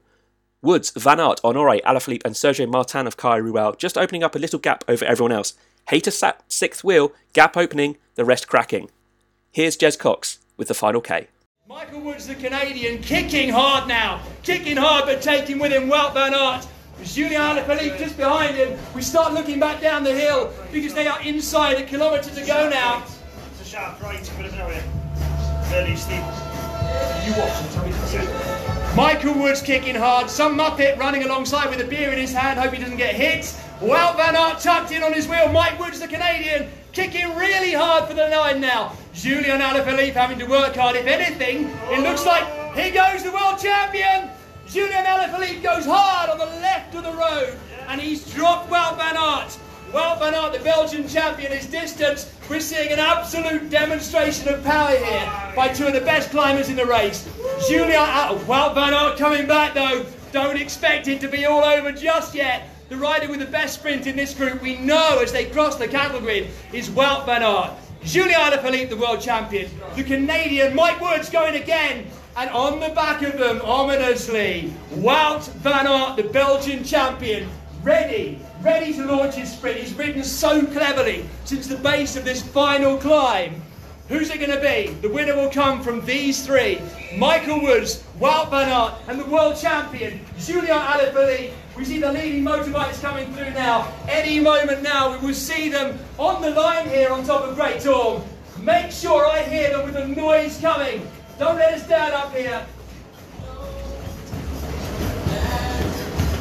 Woods, 0.63 0.91
Van 0.91 1.21
Aert, 1.21 1.41
Honore, 1.45 1.81
Alaphilippe, 1.87 2.25
and 2.25 2.35
Sergio 2.35 2.69
Martin 2.69 3.07
of 3.07 3.17
Caja 3.17 3.43
Rural 3.43 3.75
just 3.75 3.97
opening 3.97 4.25
up 4.25 4.35
a 4.35 4.39
little 4.39 4.59
gap 4.59 4.85
over 4.89 5.05
everyone 5.05 5.33
else. 5.33 5.55
Hayter 5.91 6.11
sat 6.11 6.43
sixth 6.49 6.83
wheel, 6.83 7.13
gap 7.33 7.57
opening, 7.57 7.97
the 8.17 8.25
rest 8.25 8.49
cracking. 8.49 8.91
Here's 9.53 9.77
Jez 9.77 9.99
Cox 9.99 10.39
with 10.57 10.69
the 10.69 10.75
final 10.75 11.01
K. 11.01 11.27
Michael 11.67 12.03
Woods, 12.03 12.29
the 12.29 12.37
Canadian, 12.37 13.03
kicking 13.03 13.49
hard 13.49 13.89
now. 13.89 14.23
Kicking 14.45 14.77
hard, 14.77 15.07
but 15.07 15.21
taking 15.23 15.59
with 15.59 15.73
him 15.73 15.89
Wout 15.89 16.15
van 16.15 16.35
Aert. 16.35 16.69
Julien 17.03 17.41
Alaphilippe 17.41 17.99
just 17.99 18.17
behind 18.17 18.55
him. 18.55 18.79
We 18.95 19.03
start 19.03 19.35
looking 19.35 19.59
back 19.59 19.81
down 19.81 20.05
the 20.05 20.15
hill 20.15 20.53
because 20.71 20.95
they 20.95 21.09
are 21.09 21.21
inside 21.23 21.79
a 21.79 21.83
kilometre 21.83 22.31
to 22.31 22.47
go 22.47 22.69
now. 22.69 23.03
It's 23.51 23.63
a 23.63 23.65
sharp 23.65 24.01
right, 24.01 24.33
but 24.37 24.47
it's 24.47 24.55
not 24.55 24.71
very 25.67 25.97
steep. 25.97 26.23
You 27.27 27.35
watch 27.37 27.61
and 27.61 27.71
tell 27.73 27.85
me 27.85 28.95
Michael 28.95 29.35
Woods 29.35 29.63
kicking 29.63 29.97
hard. 29.97 30.31
Some 30.31 30.57
Muppet 30.57 30.97
running 30.97 31.25
alongside 31.25 31.71
with 31.71 31.81
a 31.81 31.89
beer 31.91 32.13
in 32.13 32.19
his 32.21 32.33
hand. 32.33 32.61
Hope 32.61 32.73
he 32.73 32.81
doesn't 32.81 32.99
get 32.99 33.17
hit. 33.17 33.47
Wout 33.81 34.17
van 34.17 34.37
Aert 34.37 34.61
tucked 34.61 34.93
in 34.93 35.03
on 35.03 35.13
his 35.13 35.27
wheel. 35.27 35.49
Mike 35.49 35.77
Woods, 35.81 35.99
the 35.99 36.07
Canadian, 36.07 36.71
kicking 36.93 37.35
really 37.35 37.73
hard 37.73 38.07
for 38.07 38.15
the 38.15 38.29
line 38.29 38.61
now. 38.61 38.97
Julien 39.13 39.61
Alaphilippe 39.61 40.13
having 40.13 40.39
to 40.39 40.47
work 40.47 40.77
hard. 40.77 40.97
If 40.97 41.07
anything, 41.07 41.67
it 41.91 42.03
looks 42.03 42.25
like 42.25 42.45
here 42.75 42.93
goes 42.93 43.23
the 43.23 43.33
world 43.33 43.59
champion. 43.59 44.31
Julian 44.69 45.05
Alaphilippe 45.05 45.63
goes 45.63 45.85
hard 45.85 46.31
on 46.31 46.39
the 46.39 46.47
left 46.47 46.95
of 46.95 47.03
the 47.03 47.13
road, 47.13 47.59
and 47.89 48.01
he's 48.01 48.33
dropped 48.33 48.71
Wout 48.71 48.97
van 48.97 49.17
Aert. 49.17 49.59
Wout 49.93 50.21
van 50.21 50.35
Aert, 50.35 50.53
the 50.53 50.61
Belgian 50.61 51.09
champion, 51.09 51.51
is 51.51 51.67
distance. 51.67 52.33
We're 52.49 52.61
seeing 52.61 52.93
an 52.93 53.01
absolute 53.01 53.69
demonstration 53.69 54.49
of 54.49 54.63
power 54.63 54.97
here 54.97 55.53
by 55.57 55.69
two 55.69 55.89
of 55.89 55.93
the 55.93 56.01
best 56.01 56.31
climbers 56.31 56.69
in 56.69 56.77
the 56.77 56.87
race. 56.87 57.29
Julian, 57.69 58.01
uh, 58.01 58.39
Wout 58.47 58.75
van 58.75 58.95
Aert 58.95 59.19
coming 59.19 59.49
back 59.49 59.75
though. 59.75 60.07
Don't 60.31 60.57
expect 60.57 61.09
it 61.09 61.21
to 61.21 61.29
be 61.29 61.47
all 61.47 61.65
over 61.65 61.91
just 61.91 62.37
yet. 62.37 62.69
The 62.89 62.97
rider 62.97 63.29
with 63.29 63.41
the 63.41 63.47
best 63.47 63.75
sprint 63.75 64.07
in 64.07 64.15
this 64.15 64.35
group, 64.35 64.63
we 64.63 64.79
know 64.79 65.19
as 65.21 65.33
they 65.33 65.47
cross 65.47 65.75
the 65.75 65.89
cattle 65.89 66.21
grid, 66.21 66.51
is 66.73 66.89
Wout 66.89 67.27
van 67.27 67.43
Aert. 67.43 67.73
Julien 68.05 68.41
Alaphilippe, 68.41 68.89
the 68.89 68.97
world 68.97 69.21
champion. 69.21 69.71
The 69.95 70.05
Canadian 70.05 70.75
Mike 70.75 71.01
Woods 71.01 71.29
going 71.29 71.57
again. 71.57 72.07
And 72.37 72.49
on 72.51 72.81
the 72.81 72.89
back 72.91 73.23
of 73.23 73.39
them, 73.39 73.61
ominously, 73.63 74.73
Wout 74.95 75.49
van 75.57 75.87
Aert, 75.87 76.17
the 76.17 76.23
Belgian 76.23 76.83
champion, 76.85 77.49
ready, 77.83 78.39
ready 78.63 78.95
to 78.95 79.05
launch 79.05 79.35
his 79.35 79.53
sprint. 79.53 79.79
He's 79.79 79.93
ridden 79.95 80.25
so 80.25 80.65
cleverly 80.67 81.29
since 81.45 81.67
the 81.67 81.77
base 81.77 82.17
of 82.17 82.25
this 82.25 82.43
final 82.43 82.97
climb. 82.97 83.61
Who's 84.09 84.31
it 84.31 84.39
going 84.39 84.51
to 84.51 84.61
be? 84.61 84.93
The 85.03 85.09
winner 85.09 85.37
will 85.37 85.51
come 85.51 85.83
from 85.83 86.05
these 86.05 86.45
three. 86.45 86.81
Michael 87.17 87.61
Woods, 87.61 88.03
Wout 88.19 88.51
van 88.51 88.69
Aert, 88.69 88.95
and 89.09 89.21
the 89.21 89.27
world 89.27 89.57
champion, 89.57 90.21
Julien 90.39 90.79
Alaphilippe. 90.79 91.53
We 91.77 91.85
see 91.85 92.01
the 92.01 92.13
leading 92.13 92.45
motorbikes 92.45 93.01
coming 93.01 93.33
through 93.33 93.51
now. 93.51 93.93
Any 94.09 94.41
moment 94.41 94.83
now, 94.83 95.13
we 95.13 95.27
will 95.27 95.35
see 95.35 95.69
them 95.69 95.99
on 96.19 96.43
the 96.43 96.51
line 96.51 96.89
here 96.89 97.11
on 97.11 97.25
top 97.25 97.43
of 97.45 97.55
Great 97.55 97.87
Orme. 97.87 98.23
Make 98.61 98.91
sure 98.91 99.25
I 99.27 99.43
hear 99.43 99.71
them 99.71 99.85
with 99.85 99.95
the 99.95 100.07
noise 100.07 100.61
coming. 100.61 101.09
Don't 101.39 101.57
let 101.57 101.73
us 101.73 101.89
down 101.89 102.13
up 102.13 102.35
here. 102.35 102.67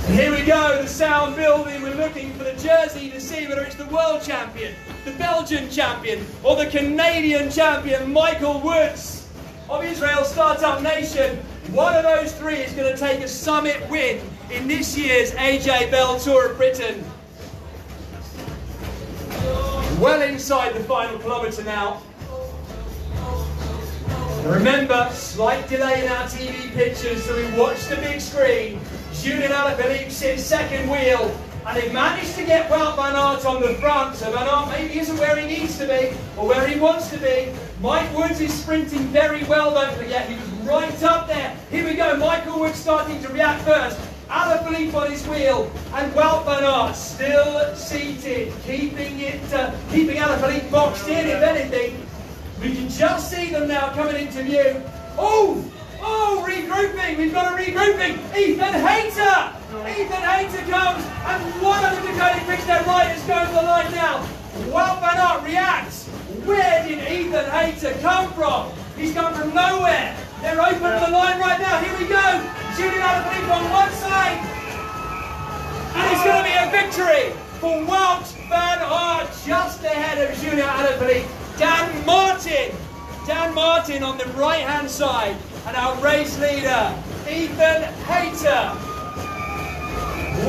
Here 0.08 0.32
we 0.32 0.44
go, 0.44 0.82
the 0.82 0.88
sound 0.88 1.36
building. 1.36 1.84
We're 1.84 1.94
looking 1.94 2.34
for 2.34 2.44
the 2.44 2.54
jersey 2.54 3.12
to 3.12 3.22
see 3.22 3.48
whether 3.48 3.62
it's 3.62 3.76
the 3.76 3.86
world 3.86 4.24
champion, 4.24 4.74
the 5.06 5.12
Belgian 5.12 5.70
champion, 5.70 6.26
or 6.44 6.56
the 6.56 6.66
Canadian 6.66 7.52
champion, 7.52 8.12
Michael 8.12 8.60
Woods 8.60 9.30
of 9.70 9.84
Israel 9.86 10.26
Startup 10.26 10.82
Nation. 10.82 11.38
One 11.72 11.96
of 11.96 12.04
those 12.04 12.34
three 12.34 12.56
is 12.56 12.74
going 12.74 12.92
to 12.92 13.00
take 13.00 13.22
a 13.22 13.28
summit 13.28 13.88
win 13.90 14.20
in 14.52 14.68
this 14.68 14.98
year's 14.98 15.32
AJ 15.32 15.92
Bell 15.92 16.20
Tour 16.20 16.52
of 16.52 16.58
Britain. 16.58 17.04
Well 20.00 20.22
inside 20.22 20.74
the 20.74 20.84
final 20.86 21.20
kilometre 21.20 21.64
now. 21.64 22.02
Remember, 24.46 25.10
slight 25.12 25.68
delay 25.68 26.06
in 26.06 26.12
our 26.12 26.24
TV 26.24 26.72
pictures, 26.72 27.24
so 27.24 27.36
we 27.36 27.60
watch 27.60 27.86
the 27.88 27.98
big 27.98 28.20
screen. 28.20 28.80
Julien 29.14 29.52
Alaphilippe 29.52 30.10
sits 30.10 30.44
second 30.44 30.90
wheel, 30.90 31.38
and 31.68 31.78
they've 31.78 31.94
managed 31.94 32.36
to 32.36 32.46
get 32.46 32.72
Wout 32.72 32.96
van 32.96 33.16
Aert 33.16 33.46
on 33.46 33.62
the 33.62 33.76
front, 33.76 34.16
so 34.16 34.32
Van 34.32 34.48
Aert 34.48 34.70
maybe 34.70 34.98
isn't 35.00 35.18
where 35.18 35.36
he 35.36 35.46
needs 35.46 35.78
to 35.78 35.86
be, 35.86 36.18
or 36.38 36.48
where 36.48 36.66
he 36.66 36.80
wants 36.80 37.10
to 37.12 37.18
be. 37.18 37.54
Mike 37.82 38.12
Woods 38.18 38.40
is 38.40 38.54
sprinting 38.54 39.04
very 39.10 39.44
well, 39.44 39.74
don't 39.74 39.94
forget, 39.96 40.28
he 40.28 40.36
was 40.36 40.50
right 40.68 41.04
up 41.04 41.28
there. 41.28 41.56
Here 41.70 41.86
we 41.86 41.94
go, 41.94 42.16
Michael 42.18 42.62
Woods 42.62 42.80
starting 42.80 43.22
to 43.22 43.30
react 43.30 43.64
first. 43.64 44.00
Alaphilippe 44.30 44.94
on 44.94 45.12
his 45.12 45.28
wheel, 45.28 45.72
and 45.94 46.14
Wout 46.14 46.94
still 46.94 47.76
seated, 47.76 48.54
keeping 48.64 49.20
it, 49.20 49.54
uh, 49.54 49.74
keeping 49.92 50.18
Alaphilippe 50.18 50.70
boxed 50.70 51.08
in, 51.08 51.28
if 51.28 51.42
anything. 51.42 52.06
We 52.62 52.76
can 52.76 52.90
just 52.90 53.32
see 53.32 53.50
them 53.50 53.68
now 53.68 53.92
coming 53.94 54.28
into 54.28 54.44
view. 54.44 54.82
Oh, 55.18 55.64
oh, 56.02 56.46
regrouping. 56.48 57.18
We've 57.18 57.34
got 57.34 57.52
a 57.52 57.56
regrouping. 57.56 58.18
Ethan 58.36 58.74
Hayter. 58.86 59.56
Ethan 59.88 60.22
Hayter 60.22 60.72
comes, 60.72 61.04
and 61.26 61.62
one 61.62 61.84
of 61.84 61.96
the 61.96 62.08
Deceuninck 62.08 62.46
Quick-Step 62.46 62.86
riders 62.86 63.24
going 63.24 63.48
to 63.48 63.54
the 63.54 63.62
line 63.62 63.92
now. 63.92 64.26
Wout 64.70 65.00
reacts. 65.44 66.08
Where 66.46 66.88
did 66.88 67.00
Ethan 67.12 67.50
Hayter 67.52 67.94
come 68.02 68.32
from? 68.34 68.72
He's 68.96 69.14
come 69.14 69.34
from 69.34 69.54
nowhere. 69.54 70.16
They're 70.42 70.62
open 70.62 70.80
to 70.80 71.06
the 71.06 71.12
line 71.12 71.38
right 71.40 71.60
now. 71.60 71.80
Here 71.80 71.98
we 72.00 72.06
go. 72.08 72.26
Shooting 72.76 73.02
out 73.02 73.26
of 73.26 73.34
people 73.34 73.52
on 73.52 73.70
one 73.72 73.92
side. 73.92 74.40
And 75.96 76.14
it's 76.14 76.24
going 76.24 76.38
to 76.38 76.48
be 76.48 76.56
a 76.56 76.72
victory 76.72 77.36
for 77.60 77.84
Wout 77.84 78.26
van 78.48 78.80
Aert 78.80 79.30
just 79.46 79.84
ahead 79.84 80.18
of 80.18 80.38
Julien 80.40 80.66
Alaphilippe. 80.66 81.28
Dan 81.58 82.06
Martin. 82.06 82.74
Dan 83.28 83.54
Martin 83.54 84.02
on 84.02 84.18
the 84.18 84.26
right 84.38 84.62
hand 84.62 84.90
side. 84.90 85.36
And 85.68 85.76
our 85.76 85.96
race 86.02 86.40
leader, 86.40 86.96
Ethan 87.30 87.84
Hayter. 88.06 88.70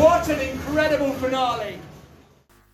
What 0.00 0.28
an 0.28 0.38
incredible 0.38 1.12
finale. 1.14 1.80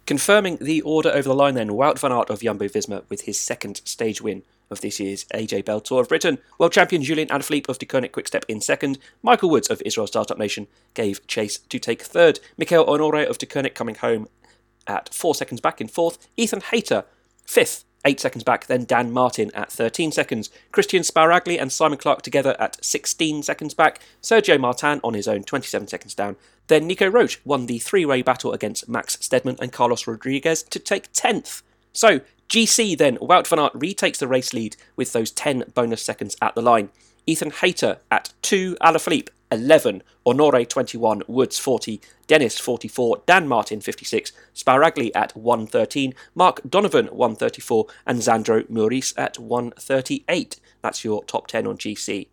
Confirming 0.04 0.58
the 0.60 0.82
order 0.82 1.08
over 1.08 1.22
the 1.22 1.34
line 1.34 1.54
then, 1.54 1.70
Wout 1.70 1.98
van 1.98 2.12
Aert 2.12 2.28
of 2.28 2.42
Jumbo 2.42 2.66
Visma 2.66 3.04
with 3.08 3.22
his 3.22 3.40
second 3.40 3.80
stage 3.86 4.20
win 4.20 4.42
of 4.70 4.80
this 4.80 5.00
year's 5.00 5.24
AJ 5.26 5.64
Bell 5.64 5.80
Tour 5.80 6.02
of 6.02 6.08
Britain. 6.08 6.38
World 6.58 6.72
champion 6.72 7.02
Julian 7.02 7.28
Alaphilippe 7.28 7.68
of 7.68 7.78
Deceuninck 7.78 8.12
Quickstep 8.12 8.44
in 8.48 8.60
second. 8.60 8.98
Michael 9.22 9.50
Woods 9.50 9.68
of 9.68 9.82
Israel 9.84 10.06
Startup 10.06 10.38
Nation 10.38 10.66
gave 10.94 11.26
chase 11.26 11.58
to 11.58 11.78
take 11.78 12.02
third. 12.02 12.40
Mikkel 12.60 12.86
Honore 12.86 13.22
of 13.22 13.38
Deceuninck 13.38 13.74
coming 13.74 13.94
home 13.94 14.28
at 14.86 15.12
four 15.12 15.34
seconds 15.34 15.60
back 15.60 15.80
in 15.80 15.88
fourth. 15.88 16.28
Ethan 16.36 16.60
Hayter 16.60 17.04
fifth. 17.46 17.84
Eight 18.04 18.20
seconds 18.20 18.44
back, 18.44 18.66
then 18.66 18.84
Dan 18.84 19.10
Martin 19.10 19.50
at 19.52 19.72
13 19.72 20.12
seconds. 20.12 20.48
Kristian 20.72 21.00
Sbaragli 21.00 21.60
and 21.60 21.72
Simon 21.72 21.98
Clarke 21.98 22.22
together 22.22 22.54
at 22.60 22.84
16 22.84 23.42
seconds 23.42 23.74
back. 23.74 24.00
Sergio 24.22 24.60
Martin 24.60 25.00
on 25.02 25.14
his 25.14 25.26
own, 25.26 25.42
27 25.42 25.88
seconds 25.88 26.14
down. 26.14 26.36
Then 26.68 26.86
Nico 26.86 27.08
Roche 27.08 27.38
won 27.44 27.66
the 27.66 27.80
three 27.80 28.04
way 28.04 28.22
battle 28.22 28.52
against 28.52 28.88
Max 28.88 29.18
Stedman 29.20 29.56
and 29.60 29.72
Carlos 29.72 30.06
Rodriguez 30.06 30.62
to 30.64 30.78
take 30.78 31.12
10th 31.12 31.62
So, 31.92 32.20
GC 32.48 32.96
then, 32.96 33.16
Wout 33.18 33.46
van 33.46 33.58
Aert 33.58 33.72
retakes 33.74 34.18
the 34.18 34.28
race 34.28 34.52
lead 34.54 34.76
with 34.94 35.12
those 35.12 35.30
10 35.30 35.64
bonus 35.74 36.02
seconds 36.02 36.36
at 36.40 36.54
the 36.54 36.62
line. 36.62 36.90
Ethan 37.26 37.50
Hayter 37.50 37.98
at 38.10 38.32
2, 38.42 38.76
Alaphilippe 38.80 39.30
11, 39.50 40.02
Honore 40.24 40.64
21, 40.64 41.22
Woods 41.26 41.58
40, 41.58 42.00
Dennis 42.26 42.58
44, 42.58 43.22
Dan 43.26 43.48
Martin 43.48 43.80
56, 43.80 44.32
Sbaragli 44.54 45.10
at 45.14 45.36
113, 45.36 46.14
Mark 46.34 46.60
Donovan 46.68 47.06
134, 47.06 47.86
and 48.06 48.18
Xandro 48.20 48.64
Meurisse 48.68 49.14
at 49.16 49.38
138. 49.38 50.60
That's 50.82 51.04
your 51.04 51.24
top 51.24 51.46
10 51.46 51.66
on 51.66 51.78
GC. 51.78 52.28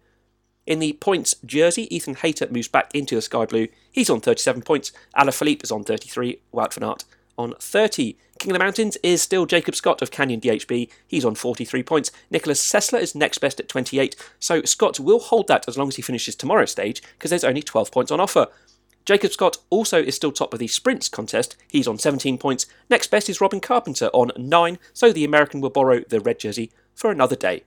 In 0.65 0.79
the 0.79 0.93
points 0.93 1.35
jersey, 1.45 1.93
Ethan 1.93 2.15
Hayter 2.15 2.47
moves 2.49 2.67
back 2.67 2.93
into 2.95 3.15
the 3.15 3.21
sky 3.21 3.45
blue. 3.45 3.67
He's 3.91 4.09
on 4.09 4.21
37 4.21 4.61
points. 4.61 4.91
Alaphilippe 5.15 5.63
is 5.63 5.71
on 5.71 5.83
33. 5.83 6.39
Wout 6.53 6.73
van 6.73 6.83
Aert 6.89 7.03
on 7.37 7.53
30. 7.59 8.15
King 8.43 8.51
of 8.51 8.55
the 8.55 8.65
Mountains 8.65 8.97
is 9.03 9.21
still 9.21 9.45
Jacob 9.45 9.73
Scott 9.73 10.01
of 10.01 10.11
Canyon 10.11 10.41
DHB. 10.41 10.89
He's 11.07 11.23
on 11.23 11.33
43 11.33 11.81
points. 11.81 12.11
Nicholas 12.29 12.61
Sessler 12.61 12.99
is 12.99 13.15
next 13.15 13.37
best 13.37 13.57
at 13.61 13.69
28. 13.69 14.17
So 14.37 14.61
Scott 14.63 14.99
will 14.99 15.19
hold 15.19 15.47
that 15.47 15.65
as 15.65 15.77
long 15.77 15.87
as 15.87 15.95
he 15.95 16.01
finishes 16.01 16.35
tomorrow's 16.35 16.71
stage 16.71 17.01
because 17.13 17.29
there's 17.29 17.45
only 17.45 17.61
12 17.61 17.89
points 17.89 18.11
on 18.11 18.19
offer. 18.19 18.47
Jacob 19.05 19.31
Scott 19.31 19.59
also 19.69 20.03
is 20.03 20.17
still 20.17 20.33
top 20.33 20.51
of 20.51 20.59
the 20.59 20.67
sprints 20.67 21.07
contest. 21.07 21.55
He's 21.69 21.87
on 21.87 21.97
17 21.97 22.37
points. 22.37 22.65
Next 22.89 23.09
best 23.09 23.29
is 23.29 23.39
Robin 23.39 23.61
Carpenter 23.61 24.07
on 24.07 24.33
9, 24.35 24.77
so 24.91 25.13
the 25.13 25.23
American 25.23 25.61
will 25.61 25.69
borrow 25.69 26.01
the 26.01 26.19
red 26.19 26.37
jersey 26.37 26.69
for 26.93 27.11
another 27.11 27.37
day. 27.37 27.63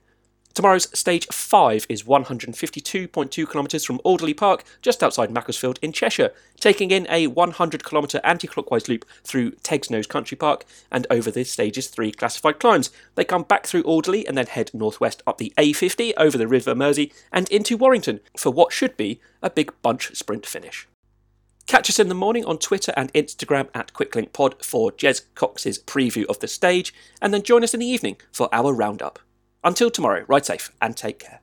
Tomorrow's 0.57 0.89
stage 0.97 1.27
5 1.27 1.85
is 1.87 2.01
152.2 2.01 3.51
kilometres 3.51 3.85
from 3.85 4.01
Alderley 4.03 4.33
Park, 4.33 4.63
just 4.81 5.03
outside 5.03 5.29
Macclesfield 5.29 5.77
in 5.83 5.91
Cheshire, 5.91 6.33
taking 6.59 6.89
in 6.89 7.05
a 7.11 7.27
100 7.27 7.83
kilometre 7.83 8.19
anti 8.23 8.47
clockwise 8.47 8.89
loop 8.89 9.05
through 9.23 9.51
Tegg's 9.61 9.91
Nose 9.91 10.07
Country 10.07 10.35
Park 10.35 10.65
and 10.91 11.05
over 11.11 11.29
the 11.29 11.43
stage's 11.43 11.85
three 11.89 12.11
classified 12.11 12.59
climbs. 12.59 12.89
They 13.13 13.23
come 13.23 13.43
back 13.43 13.67
through 13.67 13.83
Alderley 13.83 14.25
and 14.25 14.35
then 14.35 14.47
head 14.47 14.71
northwest 14.73 15.21
up 15.27 15.37
the 15.37 15.53
A50 15.59 16.13
over 16.17 16.39
the 16.39 16.47
River 16.47 16.73
Mersey 16.73 17.13
and 17.31 17.47
into 17.51 17.77
Warrington 17.77 18.19
for 18.35 18.51
what 18.51 18.73
should 18.73 18.97
be 18.97 19.21
a 19.43 19.51
big 19.51 19.71
bunch 19.83 20.15
sprint 20.15 20.47
finish. 20.47 20.87
Catch 21.67 21.87
us 21.87 21.99
in 21.99 22.09
the 22.09 22.15
morning 22.15 22.45
on 22.45 22.57
Twitter 22.57 22.95
and 22.97 23.13
Instagram 23.13 23.69
at 23.75 23.93
QuickLinkPod 23.93 24.65
for 24.65 24.91
Jez 24.91 25.21
Cox's 25.35 25.77
preview 25.77 26.25
of 26.25 26.39
the 26.39 26.47
stage, 26.47 26.95
and 27.21 27.31
then 27.31 27.43
join 27.43 27.63
us 27.63 27.75
in 27.75 27.79
the 27.79 27.85
evening 27.85 28.17
for 28.31 28.49
our 28.51 28.73
roundup. 28.73 29.19
Until 29.63 29.89
tomorrow, 29.89 30.25
ride 30.27 30.45
safe 30.45 30.71
and 30.81 30.95
take 30.95 31.19
care. 31.19 31.41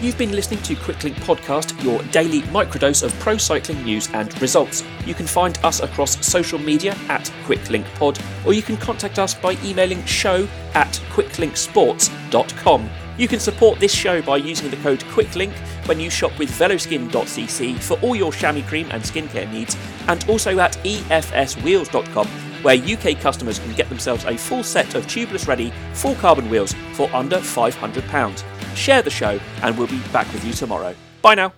You've 0.00 0.18
been 0.18 0.32
listening 0.32 0.60
to 0.64 0.74
Quicklink 0.74 1.14
Podcast, 1.14 1.82
your 1.82 2.02
daily 2.04 2.42
microdose 2.42 3.02
of 3.02 3.12
pro 3.20 3.38
cycling 3.38 3.82
news 3.84 4.08
and 4.12 4.38
results. 4.42 4.84
You 5.06 5.14
can 5.14 5.26
find 5.26 5.56
us 5.64 5.80
across 5.80 6.26
social 6.26 6.58
media 6.58 6.96
at 7.08 7.32
QuicklinkPod, 7.46 8.46
or 8.46 8.52
you 8.52 8.60
can 8.60 8.76
contact 8.76 9.18
us 9.18 9.34
by 9.34 9.56
emailing 9.64 10.04
show 10.04 10.46
at 10.74 11.00
quicklinksports.com. 11.10 12.90
You 13.16 13.28
can 13.28 13.40
support 13.40 13.78
this 13.78 13.94
show 13.94 14.20
by 14.20 14.38
using 14.38 14.70
the 14.70 14.76
code 14.78 15.00
QUICKLINK 15.00 15.52
when 15.86 16.00
you 16.00 16.10
shop 16.10 16.36
with 16.38 16.50
veloskin.cc 16.50 17.78
for 17.78 17.98
all 18.00 18.16
your 18.16 18.32
chamois 18.32 18.66
cream 18.66 18.88
and 18.90 19.02
skincare 19.02 19.50
needs, 19.50 19.76
and 20.08 20.28
also 20.28 20.58
at 20.58 20.72
efswheels.com 20.84 22.53
where 22.64 22.76
UK 22.76 23.20
customers 23.20 23.58
can 23.58 23.72
get 23.74 23.88
themselves 23.88 24.24
a 24.24 24.36
full 24.36 24.64
set 24.64 24.94
of 24.94 25.06
tubeless 25.06 25.46
ready 25.46 25.72
full 25.92 26.14
carbon 26.16 26.48
wheels 26.50 26.74
for 26.94 27.08
under 27.14 27.36
£500. 27.36 28.76
Share 28.76 29.02
the 29.02 29.10
show, 29.10 29.38
and 29.62 29.78
we'll 29.78 29.86
be 29.86 30.00
back 30.12 30.32
with 30.32 30.44
you 30.44 30.52
tomorrow. 30.52 30.94
Bye 31.22 31.36
now. 31.36 31.52